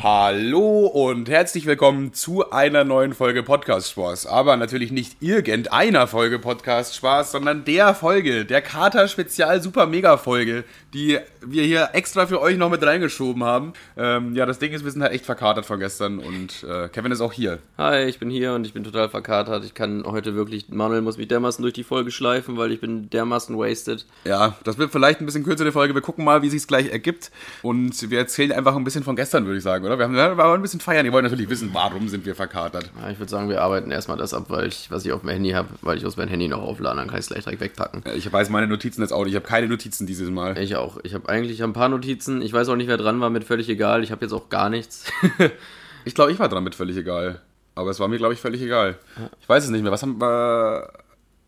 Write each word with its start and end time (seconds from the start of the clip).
Hallo 0.00 0.86
und 0.86 1.28
herzlich 1.28 1.66
willkommen 1.66 2.12
zu 2.12 2.52
einer 2.52 2.84
neuen 2.84 3.14
Folge 3.14 3.42
Podcast 3.42 3.90
Spaß. 3.90 4.26
Aber 4.26 4.56
natürlich 4.56 4.92
nicht 4.92 5.20
irgendeiner 5.20 6.06
Folge 6.06 6.38
Podcast 6.38 6.94
Spaß, 6.94 7.32
sondern 7.32 7.64
der 7.64 7.96
Folge, 7.96 8.44
der 8.44 8.62
Kater 8.62 9.08
Spezial 9.08 9.60
Super 9.60 9.86
Mega 9.86 10.16
Folge, 10.16 10.62
die 10.94 11.18
wir 11.44 11.64
hier 11.64 11.90
extra 11.94 12.26
für 12.26 12.40
euch 12.40 12.56
noch 12.56 12.70
mit 12.70 12.80
reingeschoben 12.84 13.42
haben. 13.42 13.72
Ähm, 13.96 14.36
ja, 14.36 14.46
das 14.46 14.60
Ding 14.60 14.72
ist, 14.72 14.84
wir 14.84 14.90
sind 14.92 15.02
halt 15.02 15.12
echt 15.12 15.26
verkatert 15.26 15.66
von 15.66 15.80
gestern 15.80 16.20
und 16.20 16.62
äh, 16.62 16.88
Kevin 16.88 17.10
ist 17.10 17.20
auch 17.20 17.32
hier. 17.32 17.58
Hi, 17.76 18.04
ich 18.04 18.20
bin 18.20 18.30
hier 18.30 18.54
und 18.54 18.64
ich 18.64 18.74
bin 18.74 18.84
total 18.84 19.08
verkatert. 19.08 19.64
Ich 19.64 19.74
kann 19.74 20.04
heute 20.04 20.36
wirklich, 20.36 20.68
Manuel 20.68 21.02
muss 21.02 21.18
mich 21.18 21.26
dermaßen 21.26 21.60
durch 21.60 21.74
die 21.74 21.82
Folge 21.82 22.12
schleifen, 22.12 22.56
weil 22.56 22.70
ich 22.70 22.80
bin 22.80 23.10
dermaßen 23.10 23.58
wasted. 23.58 24.06
Ja, 24.24 24.54
das 24.62 24.78
wird 24.78 24.92
vielleicht 24.92 25.20
ein 25.20 25.26
bisschen 25.26 25.42
kürzer 25.42 25.64
die 25.64 25.72
Folge. 25.72 25.94
Wir 25.94 26.02
gucken 26.02 26.24
mal, 26.24 26.42
wie 26.42 26.50
sich's 26.50 26.68
gleich 26.68 26.92
ergibt 26.92 27.32
und 27.62 28.10
wir 28.10 28.18
erzählen 28.18 28.52
einfach 28.52 28.76
ein 28.76 28.84
bisschen 28.84 29.02
von 29.02 29.16
gestern, 29.16 29.44
würde 29.44 29.58
ich 29.58 29.64
sagen, 29.64 29.88
oder? 29.88 29.97
Wir 29.98 30.04
haben 30.04 30.14
wir 30.14 30.36
wollen 30.36 30.60
ein 30.60 30.62
bisschen 30.62 30.80
feiern. 30.80 31.04
Die 31.04 31.12
wollen 31.12 31.24
natürlich 31.24 31.48
wissen, 31.50 31.70
warum 31.72 32.08
sind 32.08 32.24
wir 32.24 32.34
verkatert. 32.34 32.90
Ja, 33.00 33.10
ich 33.10 33.18
würde 33.18 33.30
sagen, 33.30 33.48
wir 33.48 33.62
arbeiten 33.62 33.90
erstmal 33.90 34.16
das 34.16 34.34
ab, 34.34 34.46
weil 34.48 34.68
ich, 34.68 34.90
was 34.90 35.04
ich 35.04 35.12
auf 35.12 35.20
dem 35.20 35.30
Handy 35.30 35.50
habe, 35.50 35.68
weil 35.82 35.98
ich 35.98 36.06
aus 36.06 36.16
meinem 36.16 36.28
Handy 36.28 36.48
noch 36.48 36.62
aufladen, 36.62 36.98
dann 36.98 37.08
kann 37.08 37.18
ich 37.18 37.24
es 37.24 37.28
gleich 37.28 37.44
direkt 37.44 37.60
wegpacken. 37.60 38.02
Ich 38.14 38.32
weiß 38.32 38.50
meine 38.50 38.66
Notizen 38.66 39.02
jetzt 39.02 39.12
auch 39.12 39.24
nicht. 39.24 39.32
Ich 39.32 39.36
habe 39.36 39.46
keine 39.46 39.68
Notizen 39.68 40.06
dieses 40.06 40.30
Mal. 40.30 40.56
Ich 40.58 40.76
auch. 40.76 40.98
Ich 41.02 41.14
habe 41.14 41.28
eigentlich 41.28 41.62
ein 41.62 41.72
paar 41.72 41.88
Notizen. 41.88 42.42
Ich 42.42 42.52
weiß 42.52 42.68
auch 42.68 42.76
nicht, 42.76 42.88
wer 42.88 42.96
dran 42.96 43.20
war, 43.20 43.30
mit 43.30 43.44
völlig 43.44 43.68
egal. 43.68 44.02
Ich 44.02 44.10
habe 44.10 44.24
jetzt 44.24 44.32
auch 44.32 44.48
gar 44.48 44.70
nichts. 44.70 45.04
ich 46.04 46.14
glaube, 46.14 46.32
ich 46.32 46.38
war 46.38 46.48
dran 46.48 46.64
mit 46.64 46.74
völlig 46.74 46.96
egal. 46.96 47.40
Aber 47.74 47.90
es 47.90 48.00
war 48.00 48.08
mir, 48.08 48.18
glaube 48.18 48.34
ich, 48.34 48.40
völlig 48.40 48.60
egal. 48.60 48.96
Ich 49.40 49.48
weiß 49.48 49.64
es 49.64 49.70
nicht 49.70 49.82
mehr. 49.82 49.92
Was 49.92 50.02
haben 50.02 50.20
wir. 50.20 50.90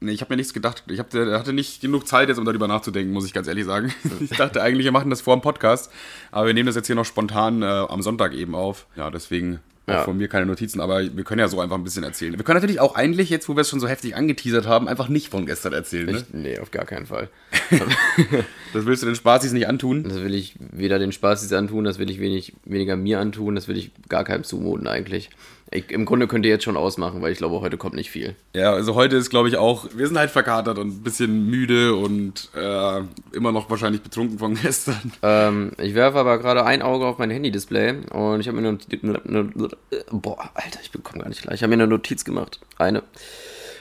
Nee, 0.03 0.13
ich 0.13 0.23
habe 0.23 0.33
mir 0.33 0.39
nichts 0.39 0.55
gedacht. 0.55 0.83
Ich 0.89 0.99
hab, 0.99 1.13
hatte 1.13 1.53
nicht 1.53 1.83
genug 1.83 2.09
Zeit, 2.09 2.29
jetzt 2.31 2.39
um 2.39 2.47
darüber 2.47 2.67
nachzudenken, 2.67 3.13
muss 3.13 3.27
ich 3.27 3.35
ganz 3.35 3.47
ehrlich 3.49 3.67
sagen. 3.67 3.93
Ich 4.21 4.31
dachte 4.31 4.63
eigentlich, 4.63 4.85
wir 4.85 4.93
machen 4.93 5.11
das 5.11 5.21
vor 5.21 5.37
dem 5.37 5.43
Podcast. 5.43 5.93
Aber 6.31 6.47
wir 6.47 6.55
nehmen 6.55 6.67
das 6.67 6.77
jetzt 6.77 6.87
hier 6.87 6.97
noch 6.97 7.05
spontan 7.05 7.63
äh, 7.63 7.67
am 7.67 8.01
Sonntag 8.01 8.33
eben 8.33 8.55
auf. 8.55 8.87
Ja, 8.97 9.11
deswegen 9.11 9.61
ja. 9.93 10.05
von 10.05 10.17
mir 10.17 10.29
keine 10.29 10.47
Notizen, 10.47 10.81
aber 10.81 11.03
wir 11.15 11.25
können 11.25 11.41
ja 11.41 11.49
so 11.49 11.61
einfach 11.61 11.77
ein 11.77 11.85
bisschen 11.85 12.05
erzählen. 12.05 12.37
Wir 12.37 12.45
können 12.45 12.57
natürlich 12.57 12.81
auch 12.81 12.95
eigentlich, 12.95 13.31
jetzt 13.31 13.49
wo 13.49 13.57
wir 13.57 13.63
es 13.63 13.69
schon 13.69 13.81
so 13.81 13.89
heftig 13.89 14.17
angeteasert 14.17 14.67
haben, 14.67 14.89
einfach 14.89 15.09
nicht 15.09 15.29
von 15.29 15.47
gestern 15.47 15.73
erzählen. 15.73 16.07
Ne? 16.07 16.19
Ich, 16.19 16.25
nee, 16.33 16.59
auf 16.59 16.71
gar 16.71 16.85
keinen 16.85 17.07
Fall. 17.07 17.29
das 18.73 18.87
willst 18.87 19.03
du 19.03 19.07
den 19.07 19.17
Spazis 19.17 19.53
nicht 19.53 19.69
antun? 19.69 20.05
Das 20.05 20.23
will 20.23 20.35
ich 20.35 20.55
weder 20.71 20.99
den 20.99 21.13
Spazis 21.13 21.53
antun, 21.53 21.85
das 21.85 21.99
will 21.99 22.11
ich 22.11 22.21
wenig, 22.21 22.55
weniger 22.65 22.97
mir 22.97 23.21
antun, 23.21 23.55
das 23.55 23.69
will 23.69 23.77
ich 23.77 23.91
gar 24.09 24.25
keinem 24.25 24.45
zumuten 24.45 24.87
eigentlich. 24.87 25.31
Ich, 25.73 25.91
Im 25.91 26.05
Grunde 26.05 26.27
könnt 26.27 26.45
ihr 26.45 26.51
jetzt 26.51 26.65
schon 26.65 26.77
ausmachen, 26.77 27.23
weil 27.23 27.31
ich 27.31 27.39
glaube, 27.39 27.61
heute 27.61 27.77
kommt 27.77 27.95
nicht 27.95 28.11
viel. 28.11 28.35
Ja, 28.55 28.73
also 28.73 28.97
heute 28.97 29.17
ist, 29.17 29.31
glaube 29.31 29.49
ich, 29.49 29.57
auch, 29.57 29.87
wir 29.95 30.09
sind 30.09 30.19
halt 30.19 30.31
verkatert 30.31 30.79
und 30.79 30.89
ein 30.89 31.03
bisschen 31.03 31.47
müde 31.49 31.95
und 31.95 32.51
äh, 32.57 33.03
immer 33.33 33.53
noch 33.53 33.71
wahrscheinlich 33.71 34.03
betrunken 34.03 34.39
von 34.41 34.55
gestern. 34.63 35.13
Ähm, 35.23 35.73
ich 35.79 35.95
werfe 35.95 36.19
aber 36.19 36.39
gerade 36.39 36.65
ein 36.65 36.83
Auge 36.83 37.07
auf 37.07 37.19
mein 37.19 37.31
Handy-Display 37.31 38.07
und 38.11 38.41
ich 38.41 38.49
habe 38.49 38.61
mir 38.61 38.69
eine, 38.69 38.79
eine, 39.03 39.21
eine, 39.27 39.69
Boah, 40.11 40.51
Alter, 40.55 40.81
ich 40.83 40.91
bekomme 40.91 41.23
gar 41.23 41.29
nicht 41.29 41.43
klar. 41.43 41.55
Ich 41.55 41.63
habe 41.63 41.71
mir 41.71 41.83
eine 41.83 41.87
Notiz 41.87 42.25
gemacht. 42.25 42.59
Eine. 42.77 43.05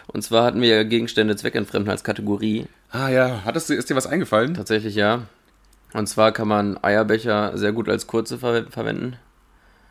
Und 0.08 0.22
zwar 0.22 0.44
hatten 0.44 0.62
wir 0.62 0.86
Gegenstände 0.86 1.36
zweckentfremden 1.36 1.90
als 1.90 2.04
Kategorie. 2.04 2.67
Ah 2.92 3.10
ja, 3.10 3.42
Hattest 3.45 3.70
du, 3.70 3.73
ist 3.73 3.90
dir 3.90 3.95
was 3.95 4.08
eingefallen? 4.08 4.54
Tatsächlich 4.54 4.95
ja. 4.95 5.23
Und 5.94 6.08
zwar 6.08 6.32
kann 6.32 6.48
man 6.48 6.78
Eierbecher 6.84 7.58
sehr 7.58 7.72
gut 7.72 7.90
als 7.90 8.06
kurze 8.06 8.38
ver 8.38 8.66
verwenden. 8.70 9.17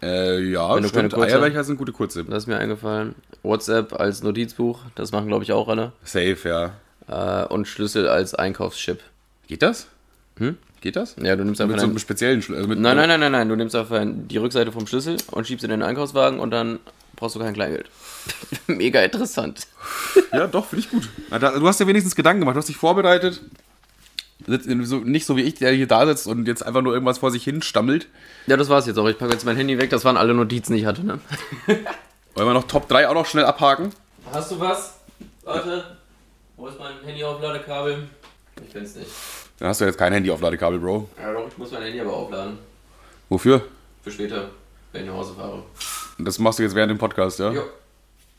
Äh, 0.02 0.40
ja, 0.50 0.74
Wenn 0.76 0.88
stimmt. 0.88 1.12
Kurze, 1.12 1.26
Eierbecher 1.34 1.64
sind 1.64 1.76
gute 1.76 1.92
kurze. 1.92 2.24
Das 2.24 2.44
ist 2.44 2.46
mir 2.46 2.58
eingefallen. 2.58 3.14
WhatsApp 3.42 3.98
als 3.98 4.22
Notizbuch, 4.22 4.80
das 4.94 5.12
machen 5.12 5.26
glaube 5.26 5.44
ich 5.44 5.52
auch 5.52 5.68
alle. 5.68 5.92
Safe, 6.04 6.36
ja. 6.44 6.72
Äh, 7.08 7.46
und 7.46 7.66
Schlüssel 7.66 8.08
als 8.08 8.34
Einkaufschip. 8.34 9.00
Geht 9.48 9.62
das? 9.62 9.88
Hm? 10.38 10.56
Geht 10.80 10.94
das? 10.94 11.16
Ja, 11.20 11.34
du 11.34 11.44
nimmst 11.44 11.60
einfach 11.60 11.74
mit 11.74 11.80
so 11.80 11.86
einem 11.86 11.98
speziellen 11.98 12.42
Schlüssel. 12.42 12.62
Also 12.62 12.74
nein, 12.80 12.96
nein, 12.96 13.08
nein, 13.08 13.20
nein, 13.20 13.32
nein. 13.32 13.48
Du 13.48 13.56
nimmst 13.56 13.74
einfach 13.74 14.00
die 14.04 14.36
Rückseite 14.36 14.70
vom 14.70 14.86
Schlüssel 14.86 15.16
und 15.32 15.46
schiebst 15.46 15.64
in 15.64 15.70
den 15.70 15.82
Einkaufswagen 15.82 16.38
und 16.38 16.50
dann 16.52 16.78
brauchst 17.16 17.34
du 17.34 17.40
kein 17.40 17.54
Kleingeld. 17.54 17.90
Mega 18.68 19.02
interessant. 19.02 19.66
ja, 20.32 20.46
doch, 20.46 20.66
finde 20.66 20.84
ich 20.84 20.90
gut. 20.90 21.08
Du 21.30 21.66
hast 21.66 21.80
ja 21.80 21.86
wenigstens 21.86 22.14
Gedanken 22.14 22.40
gemacht, 22.40 22.54
du 22.54 22.58
hast 22.58 22.68
dich 22.68 22.76
vorbereitet. 22.76 23.40
Nicht 24.46 25.26
so 25.26 25.36
wie 25.36 25.42
ich, 25.42 25.54
der 25.54 25.72
hier 25.72 25.88
da 25.88 26.06
sitzt 26.06 26.26
und 26.26 26.46
jetzt 26.46 26.64
einfach 26.64 26.80
nur 26.82 26.92
irgendwas 26.94 27.18
vor 27.18 27.30
sich 27.30 27.44
hin 27.44 27.60
stammelt. 27.60 28.06
Ja, 28.46 28.56
das 28.56 28.68
war's 28.68 28.86
jetzt 28.86 28.98
auch. 28.98 29.08
Ich 29.08 29.18
packe 29.18 29.32
jetzt 29.32 29.44
mein 29.44 29.56
Handy 29.56 29.78
weg. 29.78 29.90
Das 29.90 30.04
waren 30.04 30.16
alle 30.16 30.32
Notizen, 30.32 30.74
die 30.74 30.80
ich 30.80 30.86
hatte. 30.86 31.04
Ne? 31.04 31.18
Wollen 32.34 32.48
wir 32.48 32.54
noch 32.54 32.66
Top 32.68 32.88
3 32.88 33.08
auch 33.08 33.14
noch 33.14 33.26
schnell 33.26 33.44
abhaken? 33.44 33.90
Hast 34.32 34.52
du 34.52 34.60
was? 34.60 35.00
Warte. 35.42 35.96
Wo 36.56 36.68
ist 36.68 36.78
mein 36.78 36.92
Handy-Aufladekabel? 37.04 38.08
Ich 38.64 38.72
find's 38.72 38.94
nicht. 38.94 39.10
Dann 39.58 39.68
hast 39.68 39.80
du 39.80 39.84
jetzt 39.84 39.98
kein 39.98 40.12
Handy-Aufladekabel, 40.12 40.78
Bro. 40.78 41.08
Ja, 41.20 41.32
doch, 41.32 41.48
ich 41.48 41.58
muss 41.58 41.72
mein 41.72 41.82
Handy 41.82 42.00
aber 42.00 42.12
aufladen. 42.12 42.58
Wofür? 43.28 43.62
Für 44.02 44.10
später, 44.10 44.50
wenn 44.92 45.02
ich 45.02 45.08
nach 45.08 45.16
Hause 45.16 45.34
fahre. 45.34 45.62
Und 46.18 46.24
das 46.24 46.38
machst 46.38 46.58
du 46.58 46.62
jetzt 46.62 46.74
während 46.74 46.90
dem 46.90 46.98
Podcast, 46.98 47.38
ja? 47.40 47.52
Ja. 47.52 47.62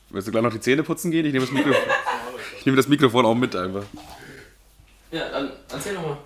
Willst 0.10 0.28
du 0.28 0.32
gleich 0.32 0.44
noch 0.44 0.52
die 0.52 0.60
Zähne 0.60 0.84
putzen 0.84 1.12
gehen? 1.12 1.26
Ich 1.26 1.34
nehme 1.34 1.46
das 1.46 1.54
Mikrofon, 1.54 1.82
ich 2.58 2.66
nehme 2.66 2.78
das 2.78 2.88
Mikrofon 2.88 3.26
auch 3.26 3.36
mit 3.36 3.56
einfach. 3.56 3.84
Ja, 5.12 5.30
dann 5.30 5.52
erzähl 5.72 5.94
nochmal. 5.94 6.18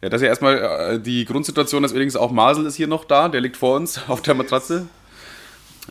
Ja, 0.00 0.08
das 0.08 0.20
ist 0.20 0.24
ja 0.24 0.28
erstmal 0.30 0.58
äh, 0.58 1.00
die 1.00 1.24
Grundsituation, 1.24 1.82
dass 1.82 1.92
übrigens 1.92 2.16
auch 2.16 2.32
Masel 2.32 2.66
ist 2.66 2.74
hier 2.74 2.88
noch 2.88 3.04
da, 3.04 3.28
der 3.28 3.40
liegt 3.40 3.56
vor 3.56 3.76
uns 3.76 4.00
auf 4.08 4.22
der 4.22 4.34
Matratze. 4.34 4.86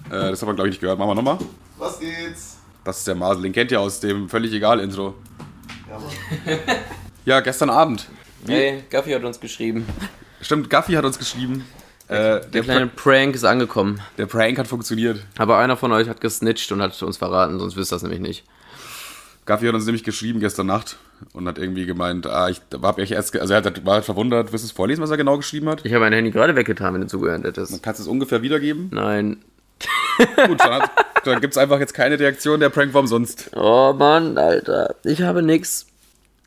Äh, 0.07 0.31
das 0.31 0.41
haben 0.41 0.49
wir, 0.49 0.55
glaube 0.55 0.69
ich, 0.69 0.73
nicht 0.73 0.81
gehört. 0.81 0.99
Machen 0.99 1.09
wir 1.09 1.15
nochmal. 1.15 1.37
Was 1.77 1.99
geht's? 1.99 2.57
Das 2.83 2.97
ist 2.97 3.07
der 3.07 3.15
Masel, 3.15 3.43
den 3.43 3.53
kennt 3.53 3.71
ihr 3.71 3.79
aus 3.79 3.99
dem 3.99 4.27
völlig 4.27 4.51
egal 4.53 4.79
Intro. 4.79 5.13
Ja, 5.87 5.99
Mann. 5.99 6.59
ja, 7.25 7.39
gestern 7.41 7.69
Abend. 7.69 8.07
Hey, 8.47 8.83
Gaffi 8.89 9.11
hat 9.11 9.23
uns 9.23 9.39
geschrieben. 9.39 9.85
Stimmt, 10.41 10.69
Gaffi 10.69 10.93
hat 10.93 11.05
uns 11.05 11.19
geschrieben. 11.19 11.63
Der, 12.09 12.43
äh, 12.43 12.49
der 12.49 12.63
kleine 12.63 12.87
Pr 12.87 13.03
Prank 13.03 13.35
ist 13.35 13.43
angekommen. 13.43 14.01
Der 14.17 14.25
Prank 14.25 14.57
hat 14.57 14.67
funktioniert. 14.67 15.23
Aber 15.37 15.59
einer 15.59 15.77
von 15.77 15.91
euch 15.91 16.09
hat 16.09 16.19
gesnitcht 16.19 16.71
und 16.71 16.81
hat 16.81 17.01
uns 17.03 17.17
verraten, 17.17 17.59
sonst 17.59 17.75
wisst 17.77 17.93
ihr 17.93 17.95
das 17.95 18.03
nämlich 18.03 18.19
nicht. 18.19 18.43
Gaffi 19.45 19.65
hat 19.65 19.73
uns 19.73 19.85
nämlich 19.85 20.03
geschrieben 20.03 20.39
gestern 20.39 20.67
Nacht 20.67 20.97
und 21.33 21.47
hat 21.47 21.57
irgendwie 21.57 21.85
gemeint, 21.85 22.27
ah, 22.27 22.49
ich 22.49 22.61
hab 22.81 22.99
ich 22.99 23.11
erst, 23.11 23.35
also 23.37 23.53
er 23.53 23.63
hat, 23.63 23.85
war 23.85 23.95
halt 23.95 24.05
verwundert, 24.05 24.51
willst 24.51 24.65
du 24.65 24.67
es 24.67 24.71
vorlesen, 24.71 25.01
was 25.01 25.09
er 25.09 25.17
genau 25.17 25.37
geschrieben 25.37 25.69
hat? 25.69 25.85
Ich 25.85 25.93
habe 25.93 26.03
mein 26.03 26.13
Handy 26.13 26.31
gerade 26.31 26.55
weggetan, 26.55 26.93
wenn 26.93 27.01
du 27.01 27.07
zugehört 27.07 27.43
hättest. 27.43 27.73
Dann 27.73 27.81
kannst 27.81 27.99
du 27.99 28.03
es 28.03 28.07
ungefähr 28.07 28.41
wiedergeben? 28.41 28.89
Nein. 28.91 29.37
Gut, 30.47 30.59
dann, 30.59 30.83
dann 31.23 31.41
gibt 31.41 31.53
es 31.53 31.57
einfach 31.57 31.79
jetzt 31.79 31.93
keine 31.93 32.19
Reaktion, 32.19 32.59
der 32.59 32.69
Prank 32.69 32.93
war 32.93 33.01
umsonst. 33.01 33.49
Oh 33.55 33.93
Mann, 33.97 34.37
Alter, 34.37 34.95
ich 35.03 35.21
habe 35.23 35.41
nix. 35.41 35.87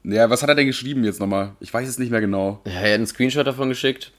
Ja, 0.05 0.31
was 0.31 0.43
hat 0.43 0.51
er 0.51 0.55
denn 0.55 0.67
geschrieben 0.67 1.03
jetzt 1.03 1.19
nochmal? 1.19 1.53
Ich 1.61 1.73
weiß 1.73 1.89
es 1.89 1.99
nicht 1.99 2.11
mehr 2.11 2.21
genau. 2.21 2.61
Ja, 2.67 2.73
er 2.73 2.81
hat 2.81 2.95
einen 2.95 3.07
Screenshot 3.07 3.47
davon 3.47 3.71
geschickt 3.71 4.13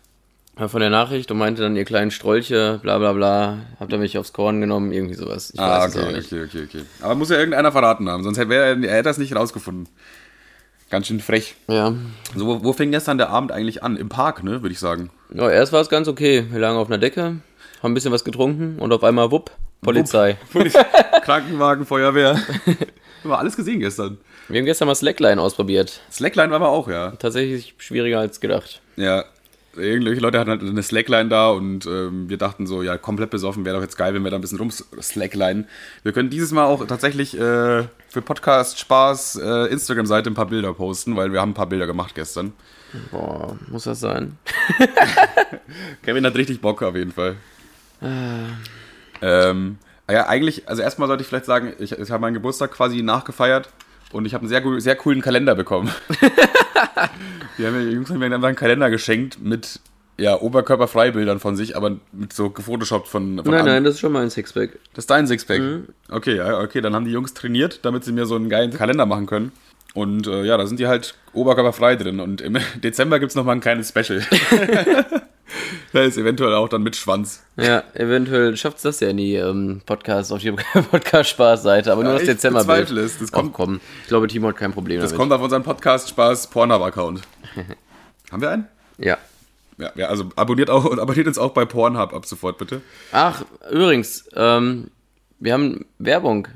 von 0.56 0.80
der 0.80 0.90
Nachricht 0.90 1.32
und 1.32 1.38
meinte 1.38 1.62
dann, 1.62 1.76
ihr 1.76 1.86
kleinen 1.86 2.12
Strolche, 2.12 2.80
bla 2.82 2.98
bla 2.98 3.14
bla, 3.14 3.58
habt 3.80 3.92
ihr 3.92 3.98
mich 3.98 4.18
aufs 4.18 4.32
Korn 4.32 4.62
genommen, 4.62 4.92
irgendwie 4.92 5.16
sowas. 5.16 5.52
Ich 5.54 5.60
ah, 5.60 5.86
okay, 5.86 6.18
okay, 6.18 6.44
okay, 6.44 6.64
okay. 6.64 6.82
Aber 7.02 7.16
muss 7.16 7.30
ja 7.30 7.38
irgendeiner 7.38 7.72
verraten 7.72 8.10
haben, 8.10 8.24
sonst 8.24 8.38
hätte 8.38 8.54
er, 8.54 8.82
er 8.82 8.94
hätte 8.94 9.04
das 9.04 9.18
nicht 9.18 9.36
rausgefunden. 9.36 9.90
Ganz 10.90 11.08
schön 11.08 11.20
frech. 11.20 11.56
Ja. 11.68 11.94
So, 12.36 12.46
wo, 12.46 12.64
wo 12.64 12.74
fing 12.74 12.92
gestern 12.92 13.18
der 13.18 13.30
Abend 13.30 13.52
eigentlich 13.52 13.84
an? 13.84 13.98
Im 13.98 14.08
Park, 14.08 14.44
ne, 14.44 14.62
würde 14.62 14.72
ich 14.72 14.80
sagen. 14.80 15.10
Ja, 15.34 15.50
erst 15.50 15.74
war 15.74 15.82
es 15.82 15.90
ganz 15.90 16.08
okay. 16.08 16.46
Wir 16.50 16.60
lagen 16.60 16.78
auf 16.78 16.88
einer 16.88 17.00
Decke, 17.00 17.22
haben 17.22 17.42
ein 17.84 17.94
bisschen 17.94 18.12
was 18.12 18.24
getrunken 18.24 18.80
und 18.80 18.94
auf 18.94 19.04
einmal, 19.04 19.32
wupp, 19.32 19.52
Polizei. 19.82 20.38
Wupp. 20.54 20.72
Krankenwagen, 21.24 21.86
Feuerwehr. 21.86 22.36
haben 22.36 23.30
wir 23.30 23.40
alles 23.40 23.58
gesehen 23.58 23.80
gestern. 23.80 24.20
Wir 24.48 24.60
haben 24.60 24.66
gestern 24.66 24.88
mal 24.88 24.96
Slackline 24.96 25.42
ausprobiert. 25.42 26.02
Slackline 26.12 26.52
war 26.52 26.58
aber 26.58 26.70
auch, 26.70 26.88
ja. 26.88 27.12
Tatsächlich 27.12 27.74
schwieriger 27.80 28.20
als 28.20 28.40
gedacht. 28.40 28.80
Ja, 28.96 29.26
irgendwelche 29.78 30.22
Leute 30.22 30.40
hatten 30.40 30.50
halt 30.50 30.62
eine 30.62 30.84
Slackline 30.84 31.30
da 31.30 31.50
und 31.50 31.86
ähm, 31.86 32.30
wir 32.30 32.38
dachten 32.38 32.68
so, 32.68 32.82
ja, 32.82 32.98
komplett 32.98 33.30
besoffen 33.30 33.66
wäre 33.66 33.76
doch 33.76 33.84
jetzt 33.84 33.98
geil, 33.98 34.14
wenn 34.14 34.24
wir 34.24 34.32
da 34.32 34.38
ein 34.38 34.42
bisschen 34.42 34.58
rumslackline. 34.58 35.66
Wir 36.04 36.12
können 36.12 36.30
dieses 36.30 36.52
Mal 36.52 36.66
auch 36.66 36.86
tatsächlich 36.86 37.36
äh, 37.36 37.84
für 38.10 38.22
Podcast 38.22 38.80
Spaß 38.80 39.40
äh, 39.44 39.72
Instagram-Seite 39.72 40.30
ein 40.30 40.36
paar 40.36 40.48
Bilder 40.48 40.74
posten, 40.74 41.16
weil 41.16 41.32
wir 41.32 41.42
haben 41.42 41.52
ein 41.52 41.56
paar 41.56 41.70
Bilder 41.70 41.88
gemacht 41.88 42.16
gestern. 42.16 42.54
Boah, 43.12 43.58
muss 43.68 43.84
das 43.84 44.00
sein? 44.00 44.38
Kevin 46.04 46.26
hat 46.26 46.36
richtig 46.36 46.62
Bock 46.62 46.82
auf 46.82 46.96
jeden 46.96 47.12
Fall. 47.12 47.36
Ah. 48.02 48.48
ähm, 49.22 49.78
ja, 50.10 50.28
eigentlich, 50.28 50.70
also 50.70 50.82
erstmal 50.82 51.08
sollte 51.08 51.24
ich 51.24 51.28
vielleicht 51.28 51.46
sagen, 51.46 51.74
ich, 51.80 51.94
ich 51.94 52.12
habe 52.12 52.22
meinen 52.22 52.36
Geburtstag 52.36 52.72
quasi 52.72 53.02
nachgefeiert 53.02 53.70
und 54.12 54.26
ich 54.26 54.34
habe 54.34 54.44
einen 54.44 54.50
sehr, 54.50 54.64
sehr 54.82 54.96
coolen 54.96 55.22
Kalender 55.22 55.56
bekommen. 55.56 55.92
die, 57.58 57.66
haben, 57.66 57.80
die 57.80 57.96
Jungs 57.96 58.10
haben 58.10 58.20
mir 58.20 58.26
einfach 58.26 58.48
einen 58.48 58.56
Kalender 58.56 58.90
geschenkt 58.90 59.42
mit 59.42 59.80
ja, 60.18 60.40
Oberkörperfreibildern 60.40 61.40
von 61.40 61.56
sich, 61.56 61.76
aber 61.76 61.98
mit 62.12 62.32
so 62.32 62.50
gefotoshoppt 62.50 63.08
von, 63.08 63.38
von 63.38 63.52
Nein, 63.52 63.62
an. 63.62 63.66
nein, 63.66 63.84
das 63.84 63.96
ist 63.96 64.00
schon 64.00 64.14
mein 64.14 64.30
Sixpack. 64.30 64.80
Das 64.94 65.04
ist 65.04 65.10
dein 65.10 65.28
Sixpack? 65.28 65.60
Mhm. 65.60 65.88
Okay, 66.10 66.38
ja, 66.38 66.60
okay, 66.60 66.80
dann 66.82 66.96
haben 66.96 67.06
die 67.06 67.12
Jungs 67.12 67.34
trainiert, 67.34 67.80
damit 67.84 68.06
sie 68.06 68.14
mir 68.14 68.26
so 68.26 68.36
einen 68.36 68.50
geilen 68.50 68.72
Kalender 68.72 69.06
machen 69.06 69.26
können. 69.26 69.52
Und 69.94 70.28
äh, 70.28 70.44
ja, 70.44 70.58
da 70.58 70.68
sind 70.68 70.80
die 70.80 70.88
halt 70.88 71.16
oberkörperfrei 71.34 71.96
drin. 71.96 72.20
Und 72.20 72.42
im 72.42 72.58
Dezember 72.84 73.20
gibt 73.20 73.32
es 73.32 73.36
nochmal 73.36 73.56
ein 73.56 73.62
kleines 73.62 73.90
Special. 73.90 74.22
da 75.94 76.02
ist 76.04 76.18
eventuell 76.18 76.54
auch 76.54 76.70
dann 76.70 76.84
mit 76.84 76.96
Schwanz. 76.96 77.44
Ja, 77.58 77.84
eventuell 77.94 78.56
schafft 78.58 78.78
es 78.78 78.84
das 78.84 79.00
ja 79.00 79.10
in 79.10 79.18
die 79.18 79.36
ähm, 79.36 79.82
Podcast, 79.86 80.32
auf 80.32 80.42
die 80.42 80.52
Podcast-Spaß-Seite, 80.92 81.92
aber 81.92 82.04
nur 82.04 82.14
ja, 82.14 82.20
das 82.20 82.28
Dezember-Bild. 82.28 82.92
es. 82.92 83.20
Das 83.20 83.32
kommt, 83.32 83.54
komm, 83.54 83.80
ich 84.02 84.08
glaube, 84.08 84.28
Timo 84.28 84.50
hat 84.50 84.58
kein 84.58 84.74
Problem 84.74 85.00
das 85.00 85.12
damit. 85.12 85.14
Das 85.14 85.20
kommt 85.20 85.34
auf 85.34 85.42
unseren 85.42 85.64
Podcast-Spaß-Pornhub-Account. 85.64 87.22
Haben 88.32 88.42
wir 88.42 88.50
einen? 88.50 88.68
Ja. 88.98 89.18
Ja, 89.78 89.92
ja, 89.96 90.08
also 90.08 90.30
abonniert, 90.36 90.70
auch, 90.70 90.86
abonniert 90.98 91.28
uns 91.28 91.38
auch 91.38 91.52
bei 91.52 91.66
Pornhub 91.66 92.14
ab 92.14 92.26
sofort, 92.26 92.58
bitte. 92.58 92.82
Ach, 93.12 93.44
übrigens, 93.70 94.30
ähm, 94.36 94.90
wir 95.40 95.54
haben 95.54 95.86
Werbung. 96.00 96.48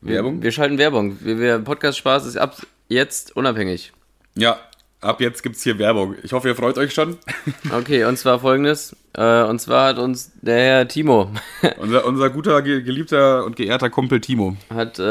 Wir, 0.00 0.16
Werbung? 0.16 0.42
Wir 0.42 0.50
schalten 0.50 0.78
Werbung. 0.78 1.18
Wir, 1.20 1.38
wir 1.38 1.58
Podcast 1.58 1.98
Spaß 1.98 2.26
ist 2.26 2.36
ab 2.36 2.56
jetzt 2.88 3.36
unabhängig. 3.36 3.92
Ja, 4.34 4.58
ab 5.02 5.20
jetzt 5.20 5.42
gibt's 5.42 5.62
hier 5.62 5.78
Werbung. 5.78 6.14
Ich 6.22 6.32
hoffe, 6.32 6.48
ihr 6.48 6.56
freut 6.56 6.78
euch 6.78 6.92
schon. 6.94 7.18
Okay, 7.72 8.04
und 8.04 8.16
zwar 8.18 8.38
folgendes. 8.40 8.96
Äh, 9.14 9.42
und 9.42 9.60
zwar 9.60 9.88
hat 9.88 9.98
uns 9.98 10.32
der 10.40 10.58
Herr 10.58 10.88
Timo 10.88 11.30
unser, 11.78 12.04
unser 12.06 12.30
guter, 12.30 12.62
ge- 12.62 12.82
geliebter 12.82 13.44
und 13.44 13.56
geehrter 13.56 13.90
Kumpel 13.90 14.20
Timo. 14.20 14.56
hat, 14.72 14.98
äh, 14.98 15.02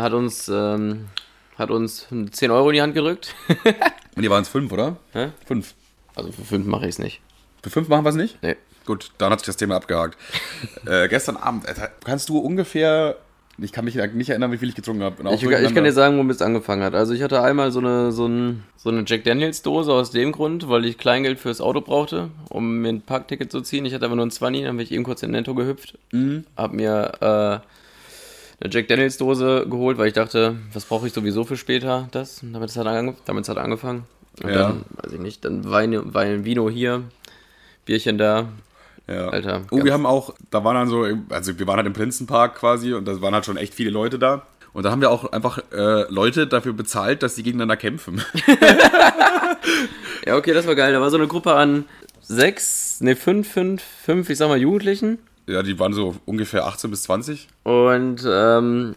hat 0.00 0.12
uns 0.12 0.48
ähm, 0.48 1.06
hat 1.58 1.70
uns 1.70 2.06
10 2.32 2.50
Euro 2.50 2.68
in 2.70 2.74
die 2.74 2.82
Hand 2.82 2.94
gedrückt. 2.94 3.34
Und 4.14 4.22
die 4.22 4.28
waren 4.30 4.42
es 4.42 4.48
fünf, 4.48 4.70
oder? 4.72 4.96
Hä? 5.12 5.28
Fünf. 5.46 5.74
Also 6.14 6.30
für 6.32 6.44
5 6.44 6.66
mache 6.66 6.84
ich 6.84 6.90
es 6.90 6.98
nicht. 6.98 7.20
Für 7.62 7.70
fünf 7.70 7.88
machen 7.88 8.04
wir 8.04 8.10
es 8.10 8.14
nicht? 8.14 8.38
Nee. 8.42 8.56
Gut, 8.86 9.10
dann 9.18 9.32
hat 9.32 9.40
sich 9.40 9.46
das 9.46 9.56
Thema 9.56 9.76
abgehakt. 9.76 10.16
äh, 10.86 11.08
gestern 11.08 11.36
Abend, 11.38 11.64
kannst 12.04 12.28
du 12.28 12.38
ungefähr. 12.38 13.16
Ich 13.58 13.72
kann 13.72 13.86
mich 13.86 13.94
nicht 13.94 14.28
erinnern, 14.28 14.52
wie 14.52 14.58
viel 14.58 14.68
ich 14.68 14.74
getrunken 14.74 15.02
habe. 15.02 15.34
Ich, 15.34 15.42
ich 15.42 15.74
kann 15.74 15.84
dir 15.84 15.92
sagen, 15.92 16.18
womit 16.18 16.36
es 16.36 16.42
angefangen 16.42 16.82
hat. 16.82 16.94
Also 16.94 17.14
ich 17.14 17.22
hatte 17.22 17.40
einmal 17.40 17.72
so 17.72 17.78
eine, 17.78 18.12
so, 18.12 18.26
ein, 18.26 18.64
so 18.76 18.90
eine 18.90 19.04
Jack 19.06 19.24
Daniels 19.24 19.62
Dose 19.62 19.92
aus 19.92 20.10
dem 20.10 20.32
Grund, 20.32 20.68
weil 20.68 20.84
ich 20.84 20.98
Kleingeld 20.98 21.38
fürs 21.38 21.62
Auto 21.62 21.80
brauchte, 21.80 22.28
um 22.50 22.78
mir 22.82 22.90
ein 22.90 23.00
Parkticket 23.00 23.50
zu 23.50 23.62
ziehen. 23.62 23.86
Ich 23.86 23.94
hatte 23.94 24.04
aber 24.04 24.14
nur 24.16 24.26
ein 24.26 24.30
20, 24.30 24.64
dann 24.64 24.76
bin 24.76 24.84
ich 24.84 24.92
eben 24.92 25.04
kurz 25.04 25.22
in 25.22 25.30
Netto 25.30 25.54
gehüpft. 25.54 25.98
Hab 26.54 26.74
mir 26.74 27.12
äh, 27.20 27.24
eine 28.64 28.70
Jack 28.72 28.88
Daniels 28.88 29.16
Dose 29.16 29.66
geholt, 29.70 29.96
weil 29.96 30.08
ich 30.08 30.14
dachte, 30.14 30.56
was 30.74 30.84
brauche 30.84 31.06
ich 31.06 31.14
sowieso 31.14 31.44
für 31.44 31.56
später 31.56 32.08
das. 32.12 32.42
Und 32.42 32.52
Damit 32.52 32.76
hat, 32.76 32.86
ange 32.86 33.14
damit 33.24 33.48
hat 33.48 33.56
angefangen. 33.56 34.04
Und 34.42 34.50
Ja. 34.50 34.68
dann, 34.68 34.84
weiß 35.02 35.12
ich 35.14 35.20
nicht, 35.20 35.44
dann 35.46 35.70
Wein, 35.70 35.98
Wein, 36.12 36.44
Vino 36.44 36.68
hier, 36.68 37.04
Bierchen 37.86 38.18
da. 38.18 38.48
Ja. 39.08 39.28
Alter, 39.28 39.62
Oh, 39.70 39.84
wir 39.84 39.92
haben 39.92 40.04
auch, 40.06 40.34
da 40.50 40.64
waren 40.64 40.74
dann 40.74 40.88
so, 40.88 41.06
also 41.30 41.58
wir 41.58 41.66
waren 41.66 41.76
halt 41.76 41.86
im 41.86 41.92
Prinzenpark 41.92 42.56
quasi 42.56 42.92
und 42.94 43.06
da 43.06 43.20
waren 43.20 43.34
halt 43.34 43.44
schon 43.44 43.56
echt 43.56 43.74
viele 43.74 43.90
Leute 43.90 44.18
da. 44.18 44.42
Und 44.72 44.82
da 44.84 44.90
haben 44.90 45.00
wir 45.00 45.10
auch 45.10 45.32
einfach 45.32 45.58
äh, 45.72 46.12
Leute 46.12 46.46
dafür 46.46 46.72
bezahlt, 46.74 47.22
dass 47.22 47.34
sie 47.36 47.42
gegeneinander 47.42 47.76
kämpfen. 47.76 48.22
Ja, 50.26 50.36
okay, 50.36 50.52
das 50.52 50.66
war 50.66 50.74
geil. 50.74 50.92
Da 50.92 51.00
war 51.00 51.10
so 51.10 51.16
eine 51.16 51.28
Gruppe 51.28 51.54
an 51.54 51.84
sechs, 52.20 53.00
ne, 53.00 53.14
fünf, 53.16 53.50
fünf, 53.52 53.82
fünf, 54.04 54.28
ich 54.30 54.38
sag 54.38 54.48
mal 54.48 54.58
Jugendlichen. 54.58 55.18
ja, 55.46 55.62
die 55.62 55.78
waren 55.78 55.92
so 55.92 56.16
ungefähr 56.24 56.66
18 56.66 56.90
bis 56.90 57.04
20. 57.04 57.46
Und 57.62 58.26
ähm, 58.28 58.94